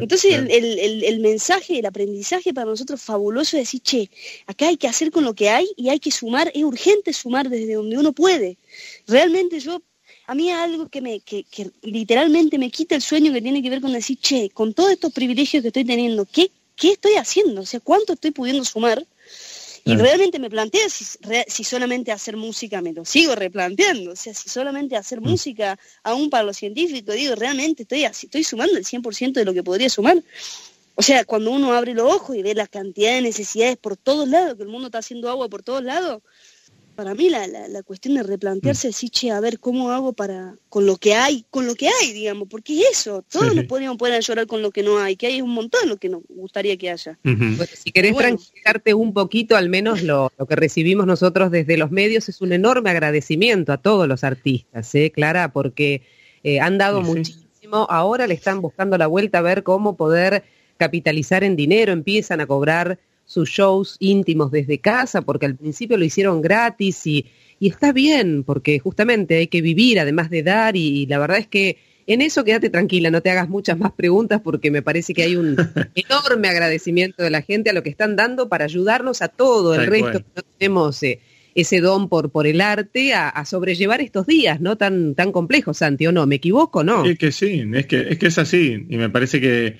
Entonces 0.00 0.32
El, 0.48 1.18
mensaje, 1.20 1.80
el 1.80 1.86
aprendizaje 1.86 2.54
para 2.54 2.70
nosotros 2.70 3.02
fabuloso 3.02 3.56
es 3.56 3.64
decir, 3.64 3.80
che, 3.80 4.10
acá 4.46 4.68
hay 4.68 4.76
que 4.76 4.86
hacer 4.86 5.10
con 5.10 5.24
lo 5.24 5.34
que 5.34 5.50
hay 5.50 5.66
y 5.76 5.88
hay 5.88 5.98
que 5.98 6.12
sumar, 6.12 6.52
es 6.54 6.62
urgente 6.62 7.12
sumar 7.12 7.48
desde 7.48 7.74
donde 7.74 7.98
uno 7.98 8.12
puede. 8.12 8.58
Realmente 9.08 9.58
yo 9.58 9.82
a 10.28 10.34
mí 10.36 10.52
algo 10.52 10.88
que 10.88 11.00
me 11.00 11.18
que, 11.18 11.44
literalmente 11.82 12.58
me 12.58 12.70
quita 12.70 12.94
el 12.94 13.02
sueño 13.02 13.32
que 13.32 13.42
tiene 13.42 13.60
que 13.60 13.70
ver 13.70 13.80
con 13.80 13.92
decir, 13.92 14.18
che, 14.20 14.50
con 14.50 14.72
todos 14.72 14.92
estos 14.92 15.12
privilegios 15.12 15.62
que 15.62 15.68
estoy 15.68 15.84
teniendo, 15.84 16.26
¿qué, 16.26 16.52
qué 16.76 16.92
estoy 16.92 17.14
haciendo? 17.14 17.62
O 17.62 17.66
sea, 17.66 17.80
¿cuánto 17.80 18.12
estoy 18.12 18.30
pudiendo 18.30 18.64
sumar? 18.64 19.04
Y 19.84 19.96
realmente 19.96 20.38
me 20.38 20.50
planteé 20.50 20.82
si, 20.88 21.64
solamente 21.64 22.12
hacer 22.12 22.36
música, 22.36 22.80
me 22.80 22.92
lo 22.92 23.04
sigo 23.04 23.34
replanteando. 23.34 24.12
O 24.12 24.16
sea, 24.16 24.34
si 24.34 24.48
solamente 24.48 24.96
hacer 24.96 25.20
mm. 25.20 25.24
música, 25.24 25.78
aún 26.02 26.30
para 26.30 26.44
los 26.44 26.56
científicos, 26.56 27.14
digo, 27.14 27.34
realmente 27.34 27.82
estoy, 27.82 28.04
estoy 28.04 28.44
sumando 28.44 28.76
el 28.76 28.84
100% 28.84 29.32
de 29.32 29.44
lo 29.44 29.54
que 29.54 29.62
podría 29.62 29.88
sumar. 29.88 30.22
O 30.94 31.02
sea, 31.02 31.24
cuando 31.24 31.50
uno 31.50 31.72
abre 31.72 31.94
los 31.94 32.12
ojos 32.12 32.36
y 32.36 32.42
ve 32.42 32.54
la 32.54 32.66
cantidad 32.66 33.14
de 33.14 33.22
necesidades 33.22 33.78
por 33.78 33.96
todos 33.96 34.28
lados, 34.28 34.56
que 34.56 34.62
el 34.62 34.68
mundo 34.68 34.88
está 34.88 34.98
haciendo 34.98 35.30
agua 35.30 35.48
por 35.48 35.62
todos 35.62 35.82
lados, 35.82 36.22
para 37.00 37.14
mí 37.14 37.30
la, 37.30 37.46
la, 37.46 37.82
cuestión 37.82 38.16
de 38.16 38.22
replantearse, 38.22 38.88
mm. 38.88 38.90
decir, 38.90 39.08
che, 39.08 39.30
a 39.30 39.40
ver, 39.40 39.58
¿cómo 39.58 39.90
hago 39.90 40.12
para, 40.12 40.56
con 40.68 40.84
lo 40.84 40.98
que 40.98 41.14
hay, 41.14 41.46
con 41.48 41.66
lo 41.66 41.74
que 41.74 41.88
hay, 41.88 42.12
digamos? 42.12 42.46
Porque 42.46 42.78
es 42.78 42.90
eso, 42.90 43.24
todos 43.32 43.54
nos 43.54 43.64
podríamos 43.64 43.96
poder 43.96 44.22
llorar 44.22 44.46
con 44.46 44.60
lo 44.60 44.70
que 44.70 44.82
no 44.82 44.98
hay, 44.98 45.16
que 45.16 45.26
hay 45.26 45.40
un 45.40 45.48
montón 45.48 45.88
lo 45.88 45.96
que 45.96 46.10
nos 46.10 46.20
gustaría 46.28 46.76
que 46.76 46.90
haya. 46.90 47.18
si 47.72 47.90
querés 47.90 48.14
tranquilizarte 48.14 48.92
un 48.92 49.14
poquito, 49.14 49.56
al 49.56 49.70
menos 49.70 50.02
lo, 50.02 50.30
que 50.46 50.56
recibimos 50.56 51.06
nosotros 51.06 51.50
desde 51.50 51.78
los 51.78 51.90
medios 51.90 52.28
es 52.28 52.42
un 52.42 52.52
enorme 52.52 52.90
agradecimiento 52.90 53.72
a 53.72 53.78
todos 53.78 54.06
los 54.06 54.22
artistas, 54.22 54.94
¿eh, 54.94 55.10
Clara? 55.10 55.54
Porque 55.54 56.02
eh, 56.44 56.60
han 56.60 56.76
dado 56.76 57.00
muchísimo, 57.00 57.86
ahora 57.88 58.26
le 58.26 58.34
están 58.34 58.60
buscando 58.60 58.98
la 58.98 59.06
vuelta 59.06 59.38
a 59.38 59.40
ver 59.40 59.62
cómo 59.62 59.96
poder 59.96 60.44
capitalizar 60.76 61.44
en 61.44 61.56
dinero, 61.56 61.92
empiezan 61.92 62.42
a 62.42 62.46
cobrar 62.46 62.98
sus 63.30 63.48
shows 63.48 63.94
íntimos 64.00 64.50
desde 64.50 64.80
casa, 64.80 65.22
porque 65.22 65.46
al 65.46 65.54
principio 65.54 65.96
lo 65.96 66.04
hicieron 66.04 66.42
gratis 66.42 67.06
y, 67.06 67.26
está 67.60 67.92
bien, 67.92 68.42
porque 68.42 68.80
justamente 68.80 69.36
hay 69.36 69.46
que 69.46 69.60
vivir 69.60 70.00
además 70.00 70.30
de 70.30 70.42
dar 70.42 70.74
y, 70.74 71.06
la 71.06 71.20
verdad 71.20 71.38
es 71.38 71.46
que 71.46 71.78
en 72.08 72.22
eso 72.22 72.42
quédate 72.42 72.70
tranquila, 72.70 73.08
no 73.08 73.20
te 73.20 73.30
hagas 73.30 73.48
muchas 73.48 73.78
más 73.78 73.92
preguntas 73.92 74.40
porque 74.42 74.72
me 74.72 74.82
parece 74.82 75.14
que 75.14 75.22
hay 75.22 75.36
un 75.36 75.54
enorme 75.94 76.48
agradecimiento 76.48 77.22
de 77.22 77.30
la 77.30 77.42
gente 77.42 77.70
a 77.70 77.72
lo 77.72 77.84
que 77.84 77.90
están 77.90 78.16
dando 78.16 78.48
para 78.48 78.64
ayudarnos 78.64 79.22
a 79.22 79.28
todo 79.28 79.76
el 79.76 79.86
resto 79.86 80.18
que 80.18 80.32
no 80.34 80.42
tenemos 80.58 81.00
eh, 81.04 81.20
ese 81.54 81.80
don 81.80 82.08
por, 82.08 82.30
por 82.32 82.48
el 82.48 82.60
arte 82.60 83.14
a, 83.14 83.44
sobrellevar 83.44 84.00
estos 84.00 84.26
días, 84.26 84.60
¿no? 84.60 84.76
Tan, 84.76 85.14
tan 85.14 85.30
complejos, 85.30 85.76
Santi, 85.76 86.08
¿o 86.08 86.10
no? 86.10 86.26
¿Me 86.26 86.36
equivoco, 86.36 86.82
no? 86.82 87.04
Es 87.04 87.16
que 87.16 87.30
sí, 87.30 87.62
es 87.74 87.86
que, 87.86 88.08
es 88.08 88.18
que 88.18 88.26
es 88.26 88.38
así. 88.38 88.86
Y 88.88 88.96
me 88.96 89.08
parece 89.08 89.40
que 89.40 89.76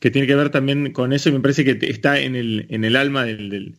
que 0.00 0.10
tiene 0.10 0.26
que 0.26 0.34
ver 0.34 0.50
también 0.50 0.92
con 0.92 1.12
eso 1.12 1.28
y 1.28 1.32
me 1.32 1.40
parece 1.40 1.64
que 1.64 1.78
está 1.88 2.18
en 2.18 2.34
el, 2.34 2.66
en 2.70 2.84
el 2.84 2.96
alma 2.96 3.24
del, 3.24 3.76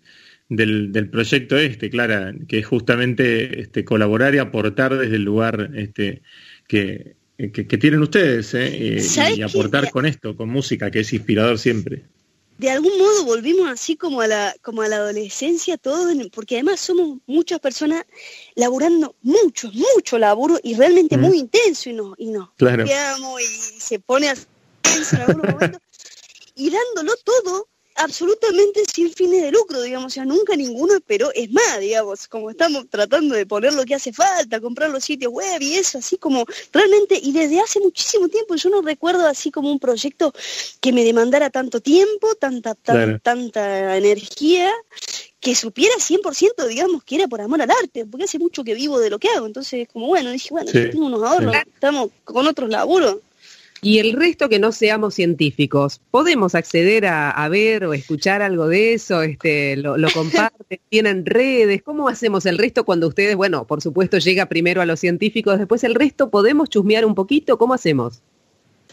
del, 0.47 0.91
del, 0.91 1.09
proyecto 1.09 1.57
este, 1.57 1.89
Clara, 1.89 2.33
que 2.47 2.59
es 2.59 2.65
justamente 2.65 3.59
este, 3.59 3.83
colaborar 3.83 4.35
y 4.35 4.37
aportar 4.37 4.97
desde 4.97 5.15
el 5.15 5.23
lugar 5.23 5.71
este, 5.75 6.21
que, 6.67 7.15
que, 7.37 7.77
tienen 7.77 8.03
ustedes 8.03 8.53
¿eh? 8.53 9.01
y, 9.35 9.41
aportar 9.41 9.89
con 9.89 10.05
esto, 10.05 10.35
con 10.37 10.49
música, 10.49 10.91
que 10.91 10.99
es 10.99 11.11
inspirador 11.11 11.57
siempre. 11.57 12.03
De 12.59 12.69
algún 12.69 12.95
modo 12.99 13.25
volvimos 13.25 13.71
así 13.71 13.95
como 13.95 14.21
a 14.21 14.27
la, 14.27 14.53
como 14.61 14.83
a 14.83 14.87
la 14.87 14.97
adolescencia 14.97 15.79
todos, 15.79 16.13
porque 16.31 16.57
además 16.57 16.79
somos 16.79 17.17
muchas 17.25 17.59
personas 17.59 18.05
laburando 18.53 19.15
mucho, 19.23 19.71
mucho 19.71 20.19
laburo 20.19 20.59
y 20.61 20.75
realmente 20.75 21.17
muy 21.17 21.39
intenso 21.39 21.89
y 21.89 21.93
nos, 21.93 22.13
y 22.19 22.27
nos 22.27 22.51
claro. 22.57 22.85
y 22.85 23.43
se 23.79 23.97
pone 23.97 24.29
así 24.29 24.45
momento 25.37 25.79
y 26.61 26.69
dándolo 26.69 27.13
todo 27.23 27.67
absolutamente 27.95 28.83
sin 28.85 29.11
fines 29.11 29.41
de 29.41 29.51
lucro, 29.51 29.81
digamos, 29.81 30.07
o 30.07 30.09
sea, 30.13 30.25
nunca 30.25 30.55
ninguno 30.55 30.93
esperó, 30.93 31.31
es 31.33 31.51
más, 31.51 31.79
digamos, 31.79 32.27
como 32.27 32.51
estamos 32.51 32.87
tratando 32.87 33.35
de 33.35 33.45
poner 33.47 33.73
lo 33.73 33.83
que 33.83 33.95
hace 33.95 34.13
falta, 34.13 34.61
comprar 34.61 34.91
los 34.91 35.03
sitios 35.03 35.33
web 35.33 35.59
y 35.59 35.73
eso, 35.73 35.97
así 35.97 36.17
como 36.17 36.45
realmente, 36.71 37.19
y 37.21 37.31
desde 37.31 37.59
hace 37.59 37.79
muchísimo 37.79 38.29
tiempo, 38.29 38.55
yo 38.55 38.69
no 38.69 38.81
recuerdo 38.81 39.25
así 39.25 39.49
como 39.49 39.71
un 39.71 39.79
proyecto 39.79 40.33
que 40.79 40.93
me 40.93 41.03
demandara 41.03 41.49
tanto 41.49 41.81
tiempo, 41.81 42.35
tanta, 42.35 42.75
tanta 42.75 43.97
energía, 43.97 44.71
que 45.39 45.55
supiera 45.55 45.95
100%, 45.95 46.67
digamos, 46.67 47.03
que 47.03 47.15
era 47.15 47.27
por 47.27 47.41
amor 47.41 47.61
al 47.61 47.71
arte, 47.71 48.05
porque 48.05 48.25
hace 48.25 48.37
mucho 48.37 48.63
que 48.63 48.75
vivo 48.75 48.99
de 48.99 49.09
lo 49.09 49.17
que 49.17 49.29
hago, 49.29 49.47
entonces, 49.47 49.87
como 49.91 50.07
bueno, 50.07 50.29
dije, 50.29 50.49
bueno, 50.51 50.71
yo 50.71 50.91
tengo 50.91 51.07
unos 51.07 51.23
ahorros, 51.23 51.55
estamos 51.73 52.11
con 52.23 52.45
otros 52.45 52.69
laburos. 52.69 53.17
Y 53.83 53.97
el 53.97 54.13
resto 54.13 54.47
que 54.47 54.59
no 54.59 54.71
seamos 54.71 55.15
científicos, 55.15 56.01
¿podemos 56.11 56.53
acceder 56.53 57.07
a, 57.07 57.49
ver 57.49 57.85
o 57.85 57.95
escuchar 57.95 58.43
algo 58.43 58.67
de 58.67 58.93
eso? 58.93 59.23
Este, 59.23 59.75
lo, 59.75 59.95
comparten? 60.13 60.79
¿Tienen 60.89 61.25
redes? 61.25 61.81
¿Cómo 61.81 62.07
hacemos 62.07 62.45
el 62.45 62.59
resto 62.59 62.85
cuando 62.85 63.07
ustedes, 63.07 63.35
bueno, 63.35 63.65
por 63.65 63.81
supuesto 63.81 64.19
llega 64.19 64.45
primero 64.45 64.83
a 64.83 64.85
los 64.85 64.99
científicos, 64.99 65.57
después 65.57 65.83
el 65.83 65.95
resto, 65.95 66.29
¿podemos 66.29 66.69
chusmear 66.69 67.05
un 67.05 67.15
poquito? 67.15 67.57
¿Cómo 67.57 67.73
hacemos? 67.73 68.21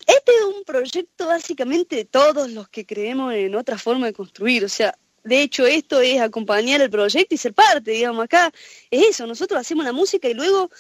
Este 0.07 0.33
es 0.33 0.57
un 0.57 0.65
proyecto 0.65 1.27
básicamente 1.27 1.97
de 1.97 2.05
todos 2.07 2.51
los 2.51 2.71
que 2.71 2.87
creemos 2.87 3.35
en 3.35 3.57
otra 3.57 3.77
forma 3.77 4.07
de 4.07 4.15
construir, 4.15 4.65
o 4.65 4.71
sea, 4.71 4.97
de 5.23 5.43
hecho 5.43 5.67
esto 5.67 6.01
es 6.01 6.19
acompañar 6.19 6.81
el 6.81 6.89
proyecto 6.89 7.35
y 7.35 7.39
ser 7.39 7.53
parte, 7.53 7.91
digamos, 7.91 8.25
acá 8.25 8.51
es 8.91 9.09
eso, 9.09 9.27
nosotros 9.27 9.61
hacemos 9.61 9.85
la 9.85 9.93
música 9.93 10.31
y 10.31 10.35
luego 10.35 10.71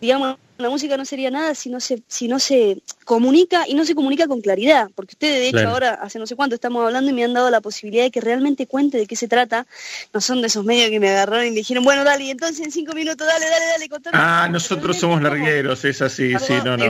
digamos, 0.00 0.38
la 0.58 0.70
música 0.70 0.96
no 0.96 1.04
sería 1.04 1.30
nada 1.30 1.54
si 1.54 1.68
no 1.68 1.80
se, 1.80 2.02
si 2.06 2.28
no 2.28 2.38
se 2.38 2.80
comunica 3.04 3.64
y 3.66 3.74
no 3.74 3.84
se 3.84 3.94
comunica 3.94 4.26
con 4.26 4.40
claridad, 4.40 4.88
porque 4.94 5.14
ustedes 5.14 5.40
de 5.40 5.48
hecho 5.48 5.68
ahora 5.68 5.94
hace 5.94 6.18
no 6.18 6.26
sé 6.26 6.36
cuánto 6.36 6.54
estamos 6.54 6.84
hablando 6.84 7.10
y 7.10 7.14
me 7.14 7.24
han 7.24 7.34
dado 7.34 7.50
la 7.50 7.60
posibilidad 7.60 8.04
de 8.04 8.10
que 8.10 8.20
realmente 8.20 8.66
cuente 8.66 8.98
de 8.98 9.06
qué 9.06 9.16
se 9.16 9.28
trata, 9.28 9.66
no 10.12 10.20
son 10.20 10.40
de 10.40 10.46
esos 10.46 10.64
medios 10.64 10.90
que 10.90 11.00
me 11.00 11.10
agarraron 11.10 11.46
y 11.46 11.50
me 11.50 11.56
dijeron, 11.56 11.84
bueno, 11.84 12.04
dale, 12.04 12.30
entonces 12.30 12.64
en 12.64 12.72
cinco 12.72 12.92
minutos, 12.94 13.26
dale, 13.26 13.46
dale, 13.48 13.66
dale, 13.66 13.88
contame. 13.88 14.18
Ah, 14.18 14.48
nosotros 14.50 14.96
somos 14.96 15.22
largueros, 15.22 15.84
es 15.84 16.00
así, 16.02 16.32
sí, 16.38 16.54
no, 16.64 16.76
no. 16.76 16.84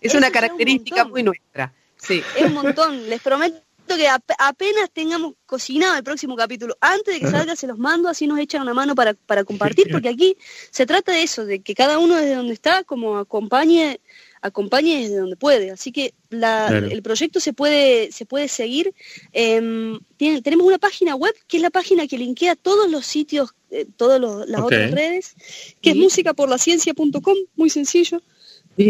Es 0.00 0.14
una 0.14 0.30
característica 0.30 1.04
muy 1.04 1.22
nuestra. 1.22 1.72
Sí. 1.98 2.22
Es 2.36 2.46
un 2.46 2.54
montón, 2.54 3.10
les 3.10 3.20
prometo 3.20 3.60
que 3.96 4.08
apenas 4.08 4.90
tengamos 4.92 5.34
cocinado 5.46 5.96
el 5.96 6.04
próximo 6.04 6.36
capítulo, 6.36 6.76
antes 6.80 7.14
de 7.14 7.20
que 7.20 7.30
salga 7.30 7.56
se 7.56 7.66
los 7.66 7.78
mando, 7.78 8.08
así 8.08 8.26
nos 8.26 8.38
echan 8.38 8.62
una 8.62 8.74
mano 8.74 8.94
para, 8.94 9.44
compartir, 9.44 9.88
porque 9.92 10.08
aquí 10.08 10.36
se 10.70 10.86
trata 10.86 11.12
de 11.12 11.22
eso, 11.22 11.44
de 11.44 11.60
que 11.60 11.74
cada 11.74 11.98
uno 11.98 12.16
desde 12.16 12.34
donde 12.34 12.54
está, 12.54 12.84
como 12.84 13.18
acompañe 13.18 14.00
acompañe 14.42 15.02
desde 15.02 15.18
donde 15.18 15.36
puede. 15.36 15.70
Así 15.70 15.92
que 15.92 16.14
el 16.30 17.02
proyecto 17.02 17.40
se 17.40 17.52
puede, 17.52 18.10
se 18.12 18.24
puede 18.24 18.48
seguir. 18.48 18.94
Em, 19.32 19.98
tenemos 20.16 20.66
una 20.66 20.78
página 20.78 21.14
web 21.14 21.34
que 21.46 21.58
es 21.58 21.62
la 21.62 21.70
página 21.70 22.06
que 22.06 22.18
linkea 22.18 22.56
todos 22.56 22.90
los 22.90 23.04
sitios, 23.06 23.50
eh, 23.70 23.86
todas 23.96 24.20
las 24.20 24.60
otras 24.60 24.90
redes, 24.92 25.34
que 25.80 25.90
es 25.90 25.96
musicaporlaciencia.com, 25.96 27.36
muy 27.56 27.70
sencillo. 27.70 28.22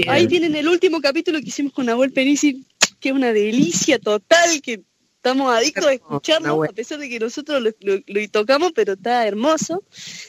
Ahí 0.06 0.28
tienen 0.28 0.54
el 0.54 0.68
último 0.68 1.00
capítulo 1.00 1.40
que 1.40 1.48
hicimos 1.48 1.72
con 1.72 1.86
Nahuel 1.86 2.12
Penisi, 2.12 2.64
que 3.00 3.08
es 3.08 3.14
una 3.14 3.32
delicia 3.32 3.98
total, 3.98 4.60
que 4.62 4.82
Estamos 5.20 5.54
adictos 5.54 5.84
a 5.84 5.92
escucharlo, 5.92 6.64
a 6.64 6.68
pesar 6.68 6.98
de 6.98 7.06
que 7.10 7.18
nosotros 7.18 7.62
lo, 7.62 8.28
tocamos, 8.30 8.72
pero 8.74 8.94
está 8.94 9.26
hermoso. 9.26 9.84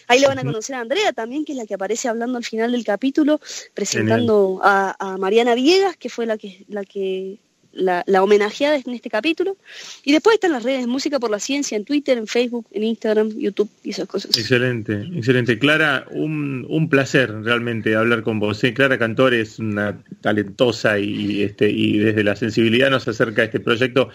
Ahí 0.07 0.19
le 0.19 0.27
van 0.27 0.39
a 0.39 0.43
conocer 0.43 0.75
a 0.75 0.81
Andrea 0.81 1.13
también, 1.13 1.45
que 1.45 1.53
es 1.53 1.57
la 1.57 1.65
que 1.65 1.75
aparece 1.75 2.09
hablando 2.09 2.37
al 2.37 2.43
final 2.43 2.73
del 2.73 2.83
capítulo, 2.83 3.39
presentando 3.73 4.59
a, 4.61 4.93
a, 4.99 5.17
Mariana 5.17 5.55
Viegas, 5.55 5.95
que 5.95 6.09
fue 6.09 6.25
la 6.25 6.37
que, 6.37 6.65
la 6.67 6.83
que 6.83 7.39
la, 7.71 8.03
homenajeada 8.21 8.75
en 8.85 8.93
este 8.93 9.09
capítulo. 9.09 9.55
Y 10.03 10.11
después 10.11 10.33
están 10.33 10.51
las 10.51 10.63
redes 10.63 10.81
de 10.81 10.87
Música 10.87 11.19
por 11.19 11.31
la 11.31 11.39
Ciencia 11.39 11.77
en 11.77 11.85
Twitter, 11.85 12.17
en 12.17 12.27
Facebook, 12.27 12.67
en 12.71 12.83
Instagram, 12.83 13.29
YouTube 13.29 13.69
y 13.83 13.91
esas 13.91 14.07
cosas. 14.07 14.37
Excelente, 14.37 15.07
excelente. 15.15 15.57
Clara, 15.57 16.05
un, 16.11 16.65
un 16.69 16.89
placer 16.89 17.31
realmente 17.43 17.95
hablar 17.95 18.23
con 18.23 18.39
vos. 18.39 18.61
¿eh? 18.63 18.73
Clara 18.73 18.97
Cantor 18.97 19.33
es 19.33 19.59
una 19.59 20.03
talentosa 20.21 20.99
y, 20.99 21.43
este, 21.43 21.69
y 21.69 21.97
desde 21.97 22.23
la 22.23 22.35
sensibilidad 22.35 22.89
nos 22.89 23.07
acerca 23.07 23.41
a 23.43 23.45
este 23.45 23.59
proyecto 23.59 24.09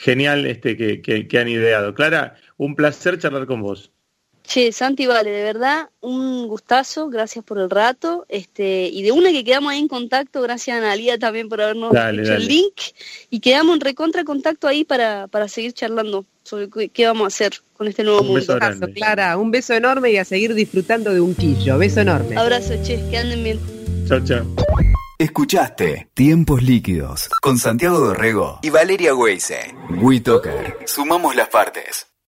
genial 0.00 0.46
este, 0.46 0.76
que, 0.76 1.28
que 1.28 1.38
han 1.38 1.48
ideado. 1.48 1.94
Clara, 1.94 2.34
un 2.56 2.74
placer 2.74 3.18
charlar 3.18 3.46
con 3.46 3.60
vos. 3.60 3.90
Che, 4.42 4.72
Santi, 4.72 5.06
vale, 5.06 5.30
de 5.30 5.44
verdad, 5.44 5.90
un 6.00 6.48
gustazo, 6.48 7.08
gracias 7.08 7.44
por 7.44 7.58
el 7.58 7.70
rato, 7.70 8.26
este, 8.28 8.88
y 8.88 9.02
de 9.02 9.12
una 9.12 9.30
que 9.30 9.44
quedamos 9.44 9.70
ahí 9.70 9.78
en 9.78 9.86
contacto, 9.86 10.40
gracias 10.42 10.74
a 10.74 10.78
Analia 10.78 11.18
también 11.18 11.48
por 11.48 11.60
habernos 11.60 11.92
hecho 11.92 12.34
el 12.34 12.48
link, 12.48 12.74
y 13.28 13.38
quedamos 13.38 13.76
en 13.76 13.80
recontra 13.80 14.24
contacto 14.24 14.66
ahí 14.66 14.82
para, 14.82 15.28
para 15.28 15.46
seguir 15.46 15.72
charlando 15.72 16.24
sobre 16.42 16.68
qué, 16.88 17.06
vamos 17.06 17.24
a 17.24 17.26
hacer 17.28 17.52
con 17.74 17.86
este 17.86 18.02
nuevo 18.02 18.22
un 18.22 18.26
mundo. 18.26 18.58
Beso 18.58 18.92
Clara, 18.92 19.36
un 19.36 19.52
beso 19.52 19.74
enorme 19.74 20.10
y 20.10 20.16
a 20.16 20.24
seguir 20.24 20.54
disfrutando 20.54 21.14
de 21.14 21.20
un 21.20 21.36
quillo, 21.36 21.78
beso 21.78 22.00
enorme. 22.00 22.36
Abrazo, 22.36 22.74
che, 22.82 22.98
que 23.08 23.18
anden 23.18 23.44
bien. 23.44 23.60
Chao, 24.08 24.18
chao. 24.24 24.44
Escuchaste 25.20 26.08
Tiempos 26.14 26.62
Líquidos 26.62 27.28
con 27.42 27.58
Santiago 27.58 27.98
Dorrego 27.98 28.58
y 28.62 28.70
Valeria 28.70 29.14
Weise. 29.14 29.74
WeToker. 30.00 30.78
Sumamos 30.86 31.36
las 31.36 31.50
partes. 31.50 32.09